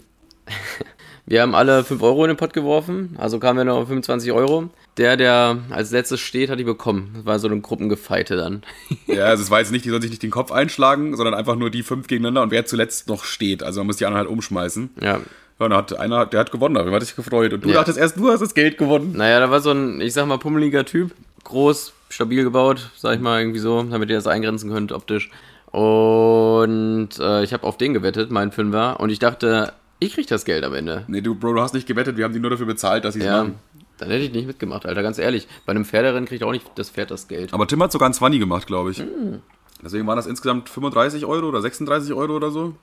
wir 1.28 1.42
haben 1.42 1.54
alle 1.54 1.84
5 1.84 2.02
Euro 2.02 2.24
in 2.26 2.30
den 2.30 2.38
Pott 2.38 2.54
geworfen, 2.54 3.16
also 3.20 3.40
kamen 3.40 3.58
wir 3.60 3.66
noch 3.66 3.78
auf 3.78 3.88
25 3.88 4.32
Euro. 4.32 4.70
Der, 5.00 5.18
der 5.18 5.58
als 5.72 5.90
letztes 5.92 6.20
steht, 6.20 6.50
hat 6.52 6.60
die 6.60 6.64
bekommen. 6.64 7.12
Das 7.16 7.26
war 7.26 7.40
so 7.40 7.48
eine 7.48 7.60
Gruppengefeite 7.62 8.36
dann. 8.36 8.62
Ja, 9.08 9.26
also 9.26 9.42
es 9.42 9.50
war 9.50 9.60
jetzt 9.60 9.72
nicht, 9.72 9.84
die 9.86 9.90
sollen 9.90 10.02
sich 10.04 10.12
nicht 10.12 10.22
den 10.22 10.30
Kopf 10.30 10.52
einschlagen, 10.52 11.16
sondern 11.18 11.34
einfach 11.34 11.56
nur 11.56 11.72
die 11.72 11.82
fünf 11.82 12.06
gegeneinander 12.08 12.44
und 12.44 12.52
wer 12.52 12.66
zuletzt 12.68 13.08
noch 13.08 13.24
steht. 13.24 13.64
Also 13.64 13.80
man 13.80 13.88
muss 13.88 13.96
die 13.98 14.06
anderen 14.06 14.26
halt 14.26 14.30
umschmeißen. 14.32 14.92
ja. 15.02 15.20
Ja, 15.60 15.66
und 15.66 15.72
dann 15.72 15.78
hat 15.80 15.98
einer, 16.00 16.26
der 16.26 16.40
hat 16.40 16.52
gewonnen, 16.54 16.76
darüber 16.76 16.96
hat 16.96 17.04
sich 17.04 17.16
gefreut. 17.18 17.52
Und 17.52 17.66
du 17.66 17.70
Ja. 17.70 17.76
dachtest 17.76 17.98
erst, 17.98 18.16
du 18.18 18.30
hast 18.30 18.40
das 18.40 18.54
Geld 18.54 18.78
gewonnen. 18.78 19.12
Naja, 19.18 19.42
da 19.42 19.52
war 19.52 19.60
so 19.60 19.72
ein, 19.72 20.00
ich 20.00 20.14
sag 20.14 20.26
mal, 20.26 20.38
pummeliger 20.38 20.86
Typ. 20.86 21.12
Groß, 21.44 21.92
stabil 22.10 22.44
gebaut, 22.44 22.92
sag 22.96 23.16
ich 23.16 23.20
mal, 23.22 23.42
irgendwie 23.42 23.60
so, 23.60 23.84
damit 23.84 24.10
ihr 24.10 24.16
das 24.16 24.26
eingrenzen 24.28 24.70
könnt 24.72 24.94
optisch. 24.94 25.30
Und 25.72 27.10
äh, 27.20 27.44
ich 27.44 27.52
habe 27.54 27.64
auf 27.68 27.78
den 27.78 27.94
gewettet, 27.94 28.32
mein 28.32 28.52
Fünfer. 28.54 29.00
Und 29.00 29.10
ich 29.10 29.20
dachte, 29.20 29.74
ich 30.00 30.14
krieg 30.14 30.28
das 30.28 30.46
Geld 30.46 30.64
am 30.64 30.74
Ende. 30.74 31.04
Nee, 31.08 31.22
du, 31.22 31.36
Bro, 31.36 31.54
du 31.56 31.62
hast 31.62 31.74
nicht 31.74 31.88
gewettet, 31.88 32.16
wir 32.18 32.24
haben 32.24 32.34
die 32.34 32.40
nur 32.40 32.52
dafür 32.52 32.66
bezahlt, 32.66 33.04
dass 33.04 33.16
sie 33.16 33.20
es 33.20 33.26
Ja, 33.26 33.40
machen. 33.44 33.56
Dann 34.00 34.10
hätte 34.10 34.24
ich 34.24 34.32
nicht 34.32 34.48
mitgemacht, 34.48 34.86
Alter, 34.86 35.04
ganz 35.04 35.18
ehrlich. 35.18 35.48
Bei 35.66 35.72
einem 35.72 35.86
Pferderennen 35.86 36.26
kriegt 36.26 36.44
auch 36.44 36.52
nicht 36.52 36.66
das 36.76 36.90
Pferd 36.90 37.12
das 37.12 37.28
Geld. 37.28 37.54
Aber 37.54 37.68
Tim 37.68 37.84
hat 37.84 37.92
sogar 37.92 38.10
ein 38.10 38.14
20 38.14 38.40
gemacht, 38.40 38.66
glaube 38.66 38.92
ich. 38.92 39.00
Hm. 39.00 39.42
Deswegen 39.84 40.08
waren 40.08 40.16
das 40.16 40.26
insgesamt 40.26 40.70
35 40.70 41.26
Euro 41.26 41.48
oder 41.48 41.62
36 41.62 42.14
Euro 42.14 42.36
oder 42.36 42.52
so. 42.52 42.76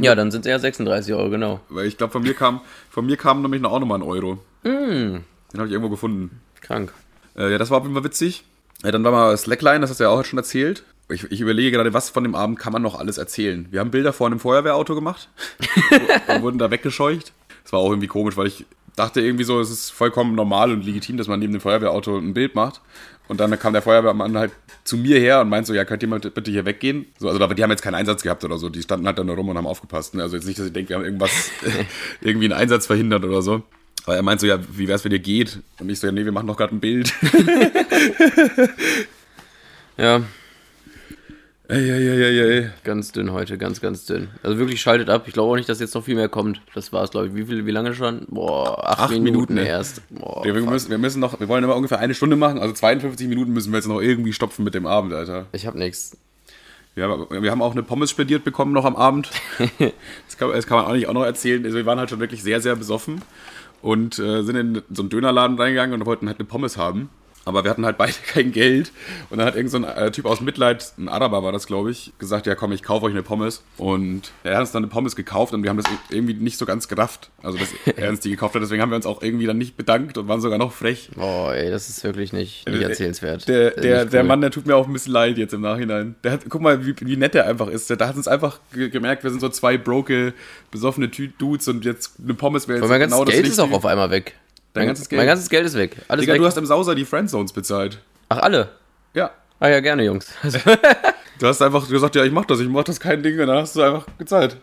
Ja, 0.00 0.14
dann 0.14 0.30
sind 0.30 0.42
es 0.42 0.46
eher 0.46 0.58
36 0.58 1.14
Euro, 1.14 1.28
genau. 1.28 1.60
Weil 1.68 1.86
ich 1.86 1.98
glaube, 1.98 2.12
von 2.12 2.22
mir 2.22 2.32
kam, 2.32 2.60
von 2.88 3.04
mir 3.04 3.16
kam 3.16 3.42
nämlich 3.42 3.60
noch 3.60 3.72
auch 3.72 3.80
nochmal 3.80 3.98
ein 3.98 4.02
Euro. 4.02 4.38
Hm. 4.62 5.24
Den 5.52 5.58
habe 5.58 5.66
ich 5.66 5.72
irgendwo 5.72 5.90
gefunden. 5.90 6.40
Krank. 6.62 6.92
Äh, 7.36 7.52
ja, 7.52 7.58
das 7.58 7.70
war 7.70 7.78
auf 7.78 7.84
jeden 7.84 7.94
Fall 7.94 8.04
witzig. 8.04 8.44
Ja, 8.82 8.90
dann 8.90 9.04
war 9.04 9.12
mal 9.12 9.36
Slackline, 9.36 9.80
das 9.80 9.90
hast 9.90 10.00
du 10.00 10.04
ja 10.04 10.10
auch 10.10 10.24
schon 10.24 10.38
erzählt. 10.38 10.84
Ich, 11.10 11.30
ich 11.30 11.40
überlege 11.40 11.70
gerade, 11.70 11.92
was 11.92 12.08
von 12.08 12.22
dem 12.22 12.34
Abend 12.34 12.58
kann 12.58 12.72
man 12.72 12.80
noch 12.80 12.98
alles 12.98 13.18
erzählen. 13.18 13.66
Wir 13.70 13.80
haben 13.80 13.90
Bilder 13.90 14.14
vor 14.14 14.26
einem 14.26 14.40
Feuerwehrauto 14.40 14.94
gemacht 14.94 15.28
und 16.28 16.42
wurden 16.42 16.58
da 16.58 16.70
weggescheucht. 16.70 17.32
Das 17.62 17.72
war 17.72 17.80
auch 17.80 17.90
irgendwie 17.90 18.06
komisch, 18.06 18.36
weil 18.36 18.46
ich 18.46 18.64
dachte 18.96 19.20
irgendwie 19.20 19.44
so, 19.44 19.60
es 19.60 19.70
ist 19.70 19.90
vollkommen 19.90 20.34
normal 20.34 20.72
und 20.72 20.84
legitim, 20.84 21.16
dass 21.16 21.28
man 21.28 21.40
neben 21.40 21.52
dem 21.52 21.60
Feuerwehrauto 21.60 22.16
ein 22.16 22.34
Bild 22.34 22.54
macht. 22.54 22.80
Und 23.26 23.40
dann 23.40 23.58
kam 23.58 23.72
der 23.72 23.82
Feuerwehrmann 23.82 24.36
halt 24.36 24.52
zu 24.84 24.96
mir 24.98 25.18
her 25.18 25.40
und 25.40 25.48
meinte 25.48 25.68
so, 25.68 25.74
ja, 25.74 25.84
könnt 25.84 26.02
ihr 26.02 26.08
mal 26.08 26.20
bitte 26.20 26.50
hier 26.50 26.66
weggehen? 26.66 27.06
So, 27.18 27.28
also 27.28 27.46
die 27.46 27.62
haben 27.62 27.70
jetzt 27.70 27.82
keinen 27.82 27.94
Einsatz 27.94 28.22
gehabt 28.22 28.44
oder 28.44 28.58
so. 28.58 28.68
Die 28.68 28.82
standen 28.82 29.06
halt 29.06 29.18
da 29.18 29.24
nur 29.24 29.36
rum 29.36 29.48
und 29.48 29.56
haben 29.56 29.66
aufgepasst. 29.66 30.14
Ne? 30.14 30.22
Also 30.22 30.36
jetzt 30.36 30.46
nicht, 30.46 30.58
dass 30.58 30.66
ich 30.66 30.72
denke, 30.72 30.90
wir 30.90 30.96
haben 30.96 31.04
irgendwas, 31.04 31.30
irgendwie 32.20 32.46
einen 32.46 32.60
Einsatz 32.60 32.86
verhindert 32.86 33.24
oder 33.24 33.40
so. 33.40 33.62
Aber 34.04 34.16
er 34.16 34.22
meint 34.22 34.40
so, 34.40 34.46
ja, 34.46 34.58
wie 34.76 34.86
wär's, 34.86 35.04
wenn 35.04 35.12
ihr 35.12 35.18
geht? 35.18 35.60
Und 35.80 35.88
ich 35.88 35.98
so, 35.98 36.06
ja, 36.06 36.12
nee, 36.12 36.26
wir 36.26 36.32
machen 36.32 36.46
doch 36.46 36.56
gerade 36.56 36.74
ein 36.74 36.80
Bild. 36.80 37.14
Ja, 39.96 40.22
Eieieiei. 41.66 42.70
ganz 42.84 43.12
dünn 43.12 43.32
heute, 43.32 43.56
ganz, 43.56 43.80
ganz 43.80 44.04
dünn. 44.04 44.28
Also 44.42 44.58
wirklich 44.58 44.82
schaltet 44.82 45.08
ab. 45.08 45.24
Ich 45.26 45.32
glaube 45.32 45.50
auch 45.50 45.56
nicht, 45.56 45.68
dass 45.68 45.80
jetzt 45.80 45.94
noch 45.94 46.04
viel 46.04 46.14
mehr 46.14 46.28
kommt. 46.28 46.60
Das 46.74 46.92
war's, 46.92 47.10
glaube 47.10 47.28
ich. 47.28 47.34
Wie 47.34 47.44
viel, 47.46 47.64
wie 47.64 47.70
lange 47.70 47.94
schon? 47.94 48.26
Boah, 48.28 48.86
acht, 48.86 49.00
Acht 49.00 49.10
Minuten, 49.12 49.24
Minuten, 49.32 49.54
ne? 49.54 49.66
erst. 49.66 50.02
Boah, 50.10 50.44
Wir, 50.44 50.54
wir, 50.54 50.62
müssen, 50.62 50.90
wir 50.90 50.98
müssen 50.98 51.20
noch, 51.20 51.40
wir 51.40 51.48
wollen 51.48 51.64
immer 51.64 51.76
ungefähr 51.76 52.00
eine 52.00 52.14
Stunde 52.14 52.36
machen, 52.36 52.58
also 52.58 52.74
52 52.74 53.28
Minuten 53.28 53.52
müssen 53.52 53.72
wir 53.72 53.78
jetzt 53.78 53.88
noch 53.88 54.00
irgendwie 54.00 54.34
stopfen 54.34 54.62
mit 54.62 54.74
dem 54.74 54.86
Abend, 54.86 55.14
Alter. 55.14 55.46
ich 55.52 55.66
hab 55.66 55.74
nix. 55.74 56.16
Wir 56.94 57.08
haben, 57.08 57.26
wir 57.42 57.50
haben 57.50 57.62
auch 57.62 57.72
eine 57.72 57.82
Pommes 57.82 58.10
spendiert 58.10 58.44
bekommen 58.44 58.72
noch 58.72 58.84
am 58.84 58.96
Abend. 58.96 59.30
Das 60.28 60.36
kann, 60.38 60.50
das 60.50 60.66
kann 60.66 60.76
man 60.78 60.86
auch 60.86 60.92
nicht 60.92 61.06
auch 61.08 61.12
noch 61.12 61.24
erzählen. 61.24 61.64
Also 61.64 61.76
wir 61.76 61.86
waren 61.86 61.98
halt 61.98 62.10
schon 62.10 62.20
wirklich 62.20 62.42
sehr, 62.42 62.60
sehr 62.60 62.76
besoffen 62.76 63.22
und 63.82 64.18
äh, 64.18 64.42
sind 64.42 64.56
in 64.56 64.82
so 64.92 65.02
einen 65.02 65.08
Dönerladen 65.10 65.56
reingegangen 65.58 65.98
und 65.98 66.06
wollten 66.06 66.26
halt 66.28 66.38
eine 66.40 66.46
Pommes 66.46 66.76
haben. 66.76 67.08
Aber 67.44 67.64
wir 67.64 67.70
hatten 67.70 67.84
halt 67.84 67.98
beide 67.98 68.12
kein 68.26 68.52
Geld. 68.52 68.92
Und 69.30 69.38
dann 69.38 69.46
hat 69.46 69.56
irgend 69.56 69.70
so 69.70 69.76
ein 69.78 69.84
äh, 69.84 70.10
Typ 70.10 70.26
aus 70.26 70.40
Mitleid, 70.40 70.92
ein 70.98 71.08
Araber 71.08 71.42
war 71.42 71.52
das, 71.52 71.66
glaube 71.66 71.90
ich, 71.90 72.12
gesagt, 72.18 72.46
ja 72.46 72.54
komm, 72.54 72.72
ich 72.72 72.82
kaufe 72.82 73.06
euch 73.06 73.12
eine 73.12 73.22
Pommes. 73.22 73.62
Und 73.76 74.32
er 74.42 74.54
hat 74.54 74.60
uns 74.60 74.72
dann 74.72 74.82
eine 74.82 74.90
Pommes 74.90 75.16
gekauft 75.16 75.52
und 75.54 75.62
wir 75.62 75.70
haben 75.70 75.76
das 75.76 75.86
irgendwie 76.10 76.34
nicht 76.34 76.58
so 76.58 76.66
ganz 76.66 76.88
gerafft. 76.88 77.30
Also, 77.42 77.58
dass 77.58 77.68
er 77.96 78.08
uns 78.10 78.20
die 78.20 78.30
gekauft 78.30 78.54
hat. 78.54 78.62
Deswegen 78.62 78.80
haben 78.82 78.90
wir 78.90 78.96
uns 78.96 79.06
auch 79.06 79.22
irgendwie 79.22 79.46
dann 79.46 79.58
nicht 79.58 79.76
bedankt 79.76 80.16
und 80.18 80.28
waren 80.28 80.40
sogar 80.40 80.58
noch 80.58 80.72
frech. 80.72 81.10
Boah, 81.14 81.54
ey, 81.54 81.70
das 81.70 81.88
ist 81.88 82.02
wirklich 82.04 82.32
nicht, 82.32 82.68
nicht 82.68 82.80
Äh, 82.80 82.84
erzählenswert. 82.84 83.48
Der, 83.48 83.70
der, 83.72 84.02
nicht 84.02 84.12
der 84.12 84.22
cool. 84.22 84.28
Mann, 84.28 84.40
der 84.40 84.50
tut 84.50 84.66
mir 84.66 84.76
auch 84.76 84.86
ein 84.86 84.92
bisschen 84.92 85.12
leid 85.12 85.38
jetzt 85.38 85.52
im 85.54 85.60
Nachhinein. 85.60 86.14
Der 86.24 86.32
hat, 86.32 86.40
guck 86.48 86.60
mal, 86.60 86.84
wie, 86.86 86.94
wie 87.00 87.16
nett 87.16 87.34
der 87.34 87.46
einfach 87.46 87.68
ist. 87.68 87.90
Der, 87.90 87.96
der 87.96 88.08
hat 88.08 88.16
uns 88.16 88.28
einfach 88.28 88.60
ge 88.72 88.88
gemerkt, 88.88 89.22
wir 89.24 89.30
sind 89.30 89.40
so 89.40 89.48
zwei 89.48 89.76
broke, 89.76 90.32
besoffene 90.70 91.08
Dudes 91.08 91.68
und 91.68 91.84
jetzt 91.84 92.12
eine 92.22 92.34
Pommes 92.34 92.68
wäre 92.68 92.78
jetzt 92.78 92.84
Aber 92.84 92.92
mein 92.92 93.00
ganzes 93.00 93.16
genau 93.16 93.24
das 93.24 93.34
Geld 93.34 93.46
ist 93.48 93.58
auch 93.60 93.72
auf 93.72 93.86
einmal 93.86 94.10
weg. 94.10 94.34
Dein 94.74 94.82
mein, 94.82 94.86
ganzes 94.88 95.08
Geld? 95.08 95.18
Mein 95.20 95.26
ganzes 95.26 95.48
Geld 95.48 95.66
ist 95.66 95.76
weg. 95.76 95.96
Alles 96.08 96.22
Digga, 96.22 96.34
weg. 96.34 96.40
du 96.40 96.46
hast 96.46 96.58
im 96.58 96.66
Sauser 96.66 96.94
die 96.94 97.04
Friendzones 97.04 97.52
bezahlt. 97.52 97.98
Ach, 98.28 98.38
alle? 98.38 98.70
Ja. 99.14 99.30
Ah 99.60 99.68
ja, 99.68 99.80
gerne, 99.80 100.04
Jungs. 100.04 100.28
Du 101.36 101.48
hast 101.48 101.60
einfach 101.62 101.88
gesagt, 101.88 102.14
ja, 102.14 102.24
ich 102.24 102.30
mach 102.30 102.44
das, 102.44 102.60
ich 102.60 102.68
mach 102.68 102.84
das 102.84 103.00
kein 103.00 103.20
Ding 103.20 103.38
und 103.40 103.48
dann 103.48 103.58
hast 103.58 103.74
du 103.74 103.82
einfach 103.82 104.06
gezahlt. 104.18 104.56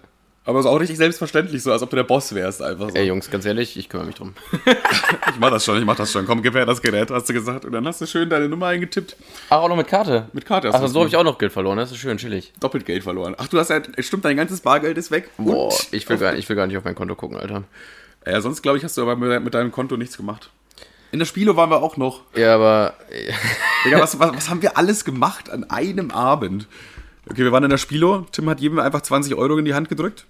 Aber 0.45 0.59
es 0.59 0.65
ist 0.65 0.71
auch 0.71 0.79
richtig 0.79 0.97
selbstverständlich, 0.97 1.61
so 1.61 1.71
als 1.71 1.83
ob 1.83 1.89
du 1.89 1.97
der 1.97 2.03
Boss 2.03 2.33
wärst, 2.33 2.61
einfach 2.61 2.89
so. 2.89 2.95
ey, 2.95 3.05
Jungs, 3.05 3.29
ganz 3.29 3.45
ehrlich, 3.45 3.77
ich 3.77 3.89
kümmere 3.89 4.07
mich 4.07 4.15
drum. 4.15 4.33
Ich 5.33 5.39
mach 5.39 5.51
das 5.51 5.63
schon, 5.63 5.77
ich 5.77 5.85
mach 5.85 5.95
das 5.95 6.11
schon. 6.11 6.25
Komm, 6.25 6.41
gib 6.41 6.55
her 6.55 6.65
das 6.65 6.81
Gerät, 6.81 7.11
hast 7.11 7.29
du 7.29 7.33
gesagt. 7.33 7.65
Und 7.65 7.73
dann 7.73 7.85
hast 7.85 8.01
du 8.01 8.05
schön 8.05 8.29
deine 8.29 8.49
Nummer 8.49 8.67
eingetippt. 8.67 9.15
Ach, 9.49 9.57
auch 9.57 9.69
noch 9.69 9.75
mit 9.75 9.87
Karte? 9.87 10.27
Mit 10.33 10.45
Karte 10.45 10.69
hast 10.69 10.81
Ach, 10.81 10.87
so 10.87 10.99
habe 10.99 11.09
ich 11.09 11.15
auch 11.15 11.23
noch 11.23 11.37
Geld 11.37 11.51
verloren. 11.51 11.77
Das 11.77 11.91
ist 11.91 11.97
schön, 11.97 12.17
chillig. 12.17 12.53
doppelt 12.59 12.85
Geld 12.85 13.03
verloren. 13.03 13.35
Ach, 13.37 13.47
du 13.47 13.59
hast 13.59 13.69
ja, 13.69 13.81
stimmt, 13.99 14.25
dein 14.25 14.37
ganzes 14.37 14.61
Bargeld 14.61 14.97
ist 14.97 15.11
weg. 15.11 15.29
Boah, 15.37 15.73
ich 15.91 16.07
will, 16.09 16.17
gar, 16.17 16.35
ich 16.35 16.47
will 16.49 16.55
gar 16.55 16.67
nicht 16.67 16.77
auf 16.77 16.83
mein 16.83 16.95
Konto 16.95 17.15
gucken, 17.15 17.37
Alter. 17.37 17.63
Ja, 18.25 18.39
sonst 18.41 18.61
glaube 18.61 18.77
ich, 18.77 18.83
hast 18.83 18.97
du 18.97 19.01
aber 19.01 19.15
mit 19.15 19.53
deinem 19.53 19.71
Konto 19.71 19.97
nichts 19.97 20.17
gemacht. 20.17 20.51
In 21.11 21.19
der 21.19 21.25
Spielo 21.25 21.55
waren 21.57 21.69
wir 21.69 21.81
auch 21.81 21.97
noch. 21.97 22.21
Ja, 22.35 22.55
aber 22.55 22.93
Digga, 23.85 23.99
was, 23.99 24.17
was, 24.19 24.33
was 24.35 24.49
haben 24.49 24.61
wir 24.61 24.77
alles 24.77 25.03
gemacht 25.03 25.49
an 25.49 25.63
einem 25.69 26.11
Abend? 26.11 26.67
Okay, 27.29 27.43
wir 27.43 27.51
waren 27.51 27.63
in 27.63 27.69
der 27.69 27.77
Spielo. 27.77 28.25
Tim 28.31 28.49
hat 28.49 28.59
jedem 28.61 28.79
einfach 28.79 29.01
20 29.01 29.35
Euro 29.35 29.57
in 29.57 29.65
die 29.65 29.73
Hand 29.73 29.89
gedrückt. 29.89 30.25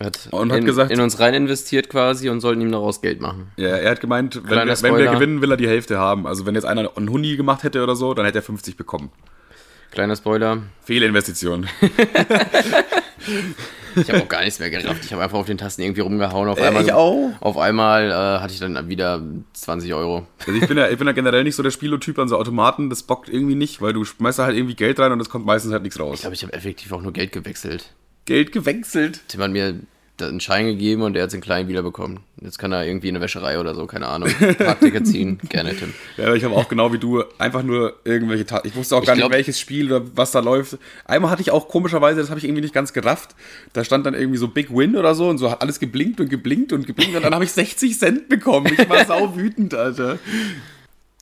hat, 0.00 0.28
Und 0.30 0.50
hat 0.50 0.58
in, 0.60 0.64
gesagt- 0.64 0.90
in 0.90 1.00
uns 1.00 1.20
rein 1.20 1.34
investiert 1.34 1.90
quasi 1.90 2.28
und 2.30 2.40
sollten 2.40 2.60
ihm 2.62 2.72
daraus 2.72 3.00
Geld 3.02 3.20
machen. 3.20 3.48
Ja, 3.56 3.68
er 3.68 3.90
hat 3.90 4.00
gemeint, 4.00 4.36
wenn, 4.44 4.50
wir, 4.66 4.82
wenn 4.82 4.92
wir 4.96 5.04
gewinnen, 5.14 5.42
will 5.42 5.50
er 5.50 5.56
die 5.58 5.68
Hälfte 5.68 5.98
haben. 5.98 6.26
Also 6.26 6.46
wenn 6.46 6.54
jetzt 6.54 6.64
einer 6.64 6.90
einen 6.96 7.10
Hundi 7.10 7.36
gemacht 7.36 7.62
hätte 7.62 7.82
oder 7.82 7.94
so, 7.94 8.14
dann 8.14 8.24
hätte 8.24 8.38
er 8.38 8.42
50 8.42 8.76
bekommen. 8.76 9.10
Kleiner 9.94 10.16
Spoiler. 10.16 10.62
Fehlinvestition. 10.84 11.66
Ich 13.96 14.10
habe 14.10 14.22
auch 14.22 14.28
gar 14.28 14.40
nichts 14.42 14.58
mehr 14.58 14.70
gerafft. 14.70 15.04
Ich 15.04 15.12
habe 15.12 15.22
einfach 15.22 15.38
auf 15.38 15.46
den 15.46 15.56
Tasten 15.56 15.80
irgendwie 15.82 16.00
rumgehauen. 16.00 16.48
Auf 16.48 16.58
Äh, 16.58 16.64
einmal, 16.66 16.82
ich 16.82 16.92
auch. 16.92 17.30
Auf 17.40 17.56
einmal 17.56 18.10
äh, 18.10 18.12
hatte 18.42 18.52
ich 18.52 18.58
dann 18.58 18.88
wieder 18.88 19.22
20 19.52 19.94
Euro. 19.94 20.26
Also 20.40 20.52
ich 20.60 20.66
bin 20.66 20.76
ja, 20.76 20.88
ich 20.90 20.98
bin 20.98 21.06
ja 21.06 21.12
generell 21.12 21.44
nicht 21.44 21.54
so 21.54 21.62
der 21.62 21.70
Spielotyp 21.70 22.18
an 22.18 22.26
so 22.28 22.36
Automaten. 22.36 22.90
Das 22.90 23.04
bockt 23.04 23.28
irgendwie 23.28 23.54
nicht, 23.54 23.80
weil 23.80 23.92
du 23.92 24.04
schmeißt 24.04 24.40
da 24.40 24.46
halt 24.46 24.56
irgendwie 24.56 24.74
Geld 24.74 24.98
rein 24.98 25.12
und 25.12 25.20
es 25.20 25.30
kommt 25.30 25.46
meistens 25.46 25.72
halt 25.72 25.84
nichts 25.84 25.94
Ich 25.96 26.02
raus. 26.02 26.20
glaube, 26.22 26.34
ich 26.34 26.42
habe 26.42 26.52
effektiv 26.54 26.90
auch 26.92 27.02
nur 27.02 27.12
Geld 27.12 27.30
gewechselt. 27.30 27.92
Geld 28.24 28.50
gewechselt. 28.50 29.20
Tim 29.28 29.40
hat 29.42 29.52
mir 29.52 29.76
einen 30.20 30.40
Schein 30.40 30.66
gegeben 30.66 31.02
und 31.02 31.16
er 31.16 31.24
hat 31.24 31.32
den 31.32 31.40
kleinen 31.40 31.68
wiederbekommen. 31.68 32.20
Jetzt 32.40 32.58
kann 32.58 32.70
er 32.72 32.86
irgendwie 32.86 33.08
in 33.08 33.16
eine 33.16 33.24
Wäscherei 33.24 33.58
oder 33.58 33.74
so, 33.74 33.86
keine 33.86 34.06
Ahnung, 34.08 34.28
Parkticket 34.58 35.06
ziehen. 35.08 35.38
Gerne, 35.48 35.74
Tim. 35.76 35.92
Ja, 36.16 36.26
aber 36.26 36.36
ich 36.36 36.44
habe 36.44 36.54
auch 36.54 36.68
genau 36.68 36.92
wie 36.92 36.98
du 36.98 37.24
einfach 37.38 37.62
nur 37.62 37.94
irgendwelche 38.04 38.46
Ta 38.46 38.60
Ich 38.64 38.76
wusste 38.76 38.94
auch 38.96 39.00
Ich 39.00 39.06
gar 39.06 39.16
glaub- 39.16 39.30
nicht, 39.30 39.36
welches 39.38 39.58
Spiel 39.58 39.92
oder 39.92 40.04
was 40.14 40.30
da 40.30 40.40
läuft. 40.40 40.78
Einmal 41.04 41.30
hatte 41.30 41.42
ich 41.42 41.50
auch 41.50 41.68
komischerweise, 41.68 42.20
das 42.20 42.30
habe 42.30 42.38
ich 42.38 42.44
irgendwie 42.44 42.62
nicht 42.62 42.74
ganz 42.74 42.92
gerafft. 42.92 43.34
Da 43.72 43.82
stand 43.84 44.06
dann 44.06 44.14
irgendwie 44.14 44.38
so 44.38 44.48
Big 44.48 44.70
Win 44.70 44.96
oder 44.96 45.14
so 45.14 45.28
und 45.28 45.38
so 45.38 45.50
hat 45.50 45.62
alles 45.62 45.80
geblinkt 45.80 46.20
und 46.20 46.28
geblinkt 46.30 46.72
und 46.72 46.86
geblinkt 46.86 47.16
und 47.16 47.22
dann 47.24 47.34
habe 47.34 47.44
ich 47.44 47.52
60 47.52 47.98
Cent 47.98 48.28
bekommen. 48.28 48.72
Ich 48.78 48.88
war 48.88 49.04
sau 49.06 49.34
wütend, 49.36 49.74
Alter. 49.74 50.18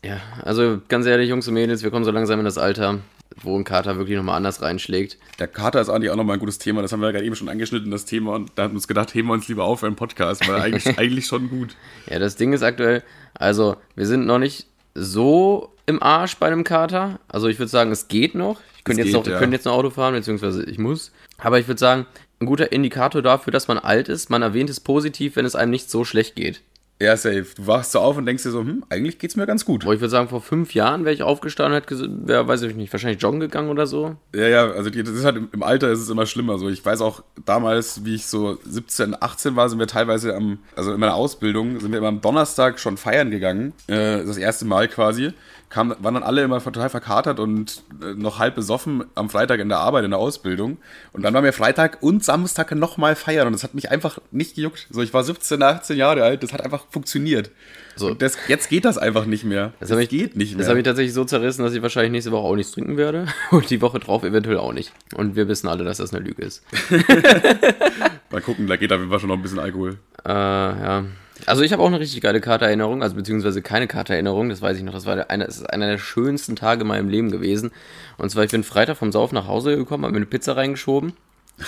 Ja, 0.04 0.20
also 0.42 0.80
ganz 0.88 1.06
ehrlich, 1.06 1.28
Jungs 1.30 1.46
und 1.48 1.54
Mädels, 1.54 1.82
wir 1.82 1.90
kommen 1.90 2.04
so 2.04 2.10
langsam 2.10 2.38
in 2.40 2.44
das 2.44 2.58
Alter, 2.58 2.98
wo 3.42 3.56
ein 3.58 3.64
Kater 3.64 3.96
wirklich 3.96 4.16
nochmal 4.16 4.36
anders 4.36 4.62
reinschlägt. 4.62 5.18
Der 5.38 5.48
Kater 5.48 5.80
ist 5.80 5.88
eigentlich 5.88 6.10
auch 6.10 6.16
nochmal 6.16 6.36
ein 6.36 6.40
gutes 6.40 6.58
Thema. 6.58 6.82
Das 6.82 6.92
haben 6.92 7.00
wir 7.00 7.06
ja 7.06 7.12
gerade 7.12 7.24
eben 7.24 7.36
schon 7.36 7.48
angeschnitten, 7.48 7.90
das 7.90 8.04
Thema. 8.04 8.34
Und 8.34 8.52
da 8.54 8.64
haben 8.64 8.72
wir 8.72 8.76
uns 8.76 8.88
gedacht, 8.88 9.14
heben 9.14 9.28
wir 9.28 9.34
uns 9.34 9.48
lieber 9.48 9.64
auf 9.64 9.80
für 9.80 9.86
einen 9.86 9.96
Podcast, 9.96 10.46
weil 10.48 10.60
eigentlich, 10.60 10.98
eigentlich 10.98 11.26
schon 11.26 11.48
gut. 11.48 11.76
Ja, 12.08 12.18
das 12.18 12.36
Ding 12.36 12.52
ist 12.52 12.62
aktuell, 12.62 13.02
also 13.34 13.76
wir 13.94 14.06
sind 14.06 14.26
noch 14.26 14.38
nicht 14.38 14.66
so 14.94 15.72
im 15.86 16.02
Arsch 16.02 16.36
bei 16.36 16.46
einem 16.46 16.64
Kater. 16.64 17.18
Also 17.28 17.48
ich 17.48 17.58
würde 17.58 17.70
sagen, 17.70 17.90
es 17.90 18.08
geht 18.08 18.34
noch. 18.34 18.60
Ich 18.76 18.84
könnte 18.84 19.02
jetzt, 19.02 19.12
noch, 19.12 19.26
ja. 19.26 19.40
jetzt 19.40 19.64
noch 19.64 19.74
Auto 19.74 19.90
fahren, 19.90 20.14
beziehungsweise 20.14 20.64
ich 20.64 20.78
muss. 20.78 21.12
Aber 21.38 21.58
ich 21.58 21.68
würde 21.68 21.78
sagen, 21.78 22.06
ein 22.40 22.46
guter 22.46 22.72
Indikator 22.72 23.22
dafür, 23.22 23.52
dass 23.52 23.68
man 23.68 23.78
alt 23.78 24.08
ist, 24.08 24.28
man 24.28 24.42
erwähnt 24.42 24.70
es 24.70 24.80
positiv, 24.80 25.36
wenn 25.36 25.44
es 25.44 25.54
einem 25.54 25.70
nicht 25.70 25.90
so 25.90 26.04
schlecht 26.04 26.34
geht. 26.34 26.62
Ja, 27.02 27.16
safe. 27.16 27.46
Du 27.56 27.66
wachst 27.66 27.90
so 27.90 27.98
auf 27.98 28.16
und 28.16 28.26
denkst 28.26 28.44
dir 28.44 28.52
so, 28.52 28.60
hm, 28.60 28.84
eigentlich 28.88 29.18
geht's 29.18 29.34
mir 29.34 29.44
ganz 29.44 29.64
gut. 29.64 29.84
Wo 29.84 29.92
ich 29.92 30.00
würde 30.00 30.10
sagen, 30.10 30.28
vor 30.28 30.40
fünf 30.40 30.72
Jahren 30.72 31.04
wäre 31.04 31.12
ich 31.12 31.24
aufgestanden 31.24 31.74
hätte, 31.74 32.08
wär, 32.28 32.46
weiß 32.46 32.62
ich 32.62 32.76
nicht, 32.76 32.92
wahrscheinlich 32.92 33.20
joggen 33.20 33.40
gegangen 33.40 33.70
oder 33.70 33.88
so. 33.88 34.14
Ja, 34.32 34.46
ja, 34.46 34.70
also 34.70 34.88
die, 34.88 35.02
das 35.02 35.14
ist 35.14 35.24
halt 35.24 35.36
im, 35.36 35.48
im 35.52 35.64
Alter 35.64 35.90
ist 35.90 35.98
es 35.98 36.08
immer 36.08 36.26
schlimmer. 36.26 36.58
So, 36.58 36.68
ich 36.68 36.84
weiß 36.84 37.00
auch 37.00 37.24
damals, 37.44 38.04
wie 38.04 38.14
ich 38.14 38.26
so 38.26 38.56
17, 38.64 39.16
18 39.20 39.56
war, 39.56 39.68
sind 39.68 39.80
wir 39.80 39.88
teilweise 39.88 40.36
am, 40.36 40.58
also 40.76 40.92
in 40.92 41.00
meiner 41.00 41.14
Ausbildung, 41.14 41.80
sind 41.80 41.90
wir 41.90 41.98
immer 41.98 42.08
am 42.08 42.20
Donnerstag 42.20 42.78
schon 42.78 42.96
feiern 42.96 43.32
gegangen. 43.32 43.72
Äh, 43.88 44.24
das 44.24 44.36
erste 44.36 44.64
Mal 44.64 44.86
quasi. 44.86 45.32
Kam, 45.72 45.96
waren 46.00 46.12
dann 46.12 46.22
alle 46.22 46.42
immer 46.42 46.62
total 46.62 46.90
verkatert 46.90 47.40
und 47.40 47.82
äh, 48.02 48.12
noch 48.14 48.38
halb 48.38 48.54
besoffen 48.54 49.04
am 49.14 49.30
Freitag 49.30 49.58
in 49.58 49.70
der 49.70 49.78
Arbeit, 49.78 50.04
in 50.04 50.10
der 50.10 50.20
Ausbildung. 50.20 50.76
Und 51.12 51.22
dann 51.22 51.32
waren 51.32 51.44
wir 51.44 51.54
Freitag 51.54 52.02
und 52.02 52.22
Samstag 52.22 52.74
nochmal 52.74 53.16
feiern 53.16 53.46
und 53.46 53.54
das 53.54 53.64
hat 53.64 53.72
mich 53.72 53.90
einfach 53.90 54.18
nicht 54.32 54.54
gejuckt. 54.54 54.86
So, 54.90 55.00
ich 55.00 55.14
war 55.14 55.24
17, 55.24 55.62
18 55.62 55.96
Jahre 55.96 56.24
alt, 56.24 56.42
das 56.42 56.52
hat 56.52 56.62
einfach 56.62 56.84
funktioniert. 56.90 57.50
So. 57.96 58.12
Das, 58.12 58.36
jetzt 58.48 58.68
geht 58.68 58.84
das 58.84 58.98
einfach 58.98 59.24
nicht 59.24 59.44
mehr. 59.44 59.72
Das, 59.80 59.90
hat 59.90 59.96
mich, 59.96 60.10
geht 60.10 60.36
nicht 60.36 60.52
mehr. 60.52 60.58
Das 60.58 60.68
hat 60.68 60.76
mich 60.76 60.84
tatsächlich 60.84 61.14
so 61.14 61.24
zerrissen, 61.24 61.62
dass 61.62 61.72
ich 61.72 61.80
wahrscheinlich 61.80 62.12
nächste 62.12 62.32
Woche 62.32 62.46
auch 62.46 62.56
nichts 62.56 62.72
trinken 62.72 62.98
werde. 62.98 63.26
Und 63.50 63.70
die 63.70 63.80
Woche 63.80 63.98
drauf 63.98 64.24
eventuell 64.24 64.58
auch 64.58 64.74
nicht. 64.74 64.92
Und 65.14 65.36
wir 65.36 65.48
wissen 65.48 65.68
alle, 65.68 65.84
dass 65.84 65.96
das 65.96 66.12
eine 66.12 66.22
Lüge 66.22 66.42
ist. 66.42 66.62
Mal 68.30 68.42
gucken, 68.42 68.66
da 68.66 68.76
geht 68.76 68.92
auf 68.92 68.98
jeden 68.98 69.10
Fall 69.10 69.20
schon 69.20 69.28
noch 69.28 69.36
ein 69.36 69.42
bisschen 69.42 69.58
Alkohol. 69.58 69.96
Äh, 70.24 70.30
ja. 70.30 71.04
Also 71.46 71.62
ich 71.62 71.72
habe 71.72 71.82
auch 71.82 71.88
eine 71.88 72.00
richtig 72.00 72.20
geile 72.20 72.40
Karteerinnerung, 72.40 73.02
also 73.02 73.16
beziehungsweise 73.16 73.62
keine 73.62 73.86
Karteerinnerung, 73.88 74.48
das 74.48 74.62
weiß 74.62 74.76
ich 74.76 74.82
noch. 74.82 74.92
Das 74.92 75.06
war 75.06 75.30
einer, 75.30 75.46
das 75.46 75.56
ist 75.56 75.70
einer 75.70 75.86
der 75.86 75.98
schönsten 75.98 76.56
Tage 76.56 76.82
in 76.82 76.86
meinem 76.86 77.08
Leben 77.08 77.30
gewesen. 77.30 77.72
Und 78.18 78.30
zwar, 78.30 78.44
ich 78.44 78.50
bin 78.50 78.64
Freitag 78.64 78.96
vom 78.96 79.12
Sauf 79.12 79.32
nach 79.32 79.46
Hause 79.46 79.76
gekommen, 79.76 80.04
habe 80.04 80.12
mir 80.12 80.18
eine 80.18 80.26
Pizza 80.26 80.56
reingeschoben. 80.56 81.14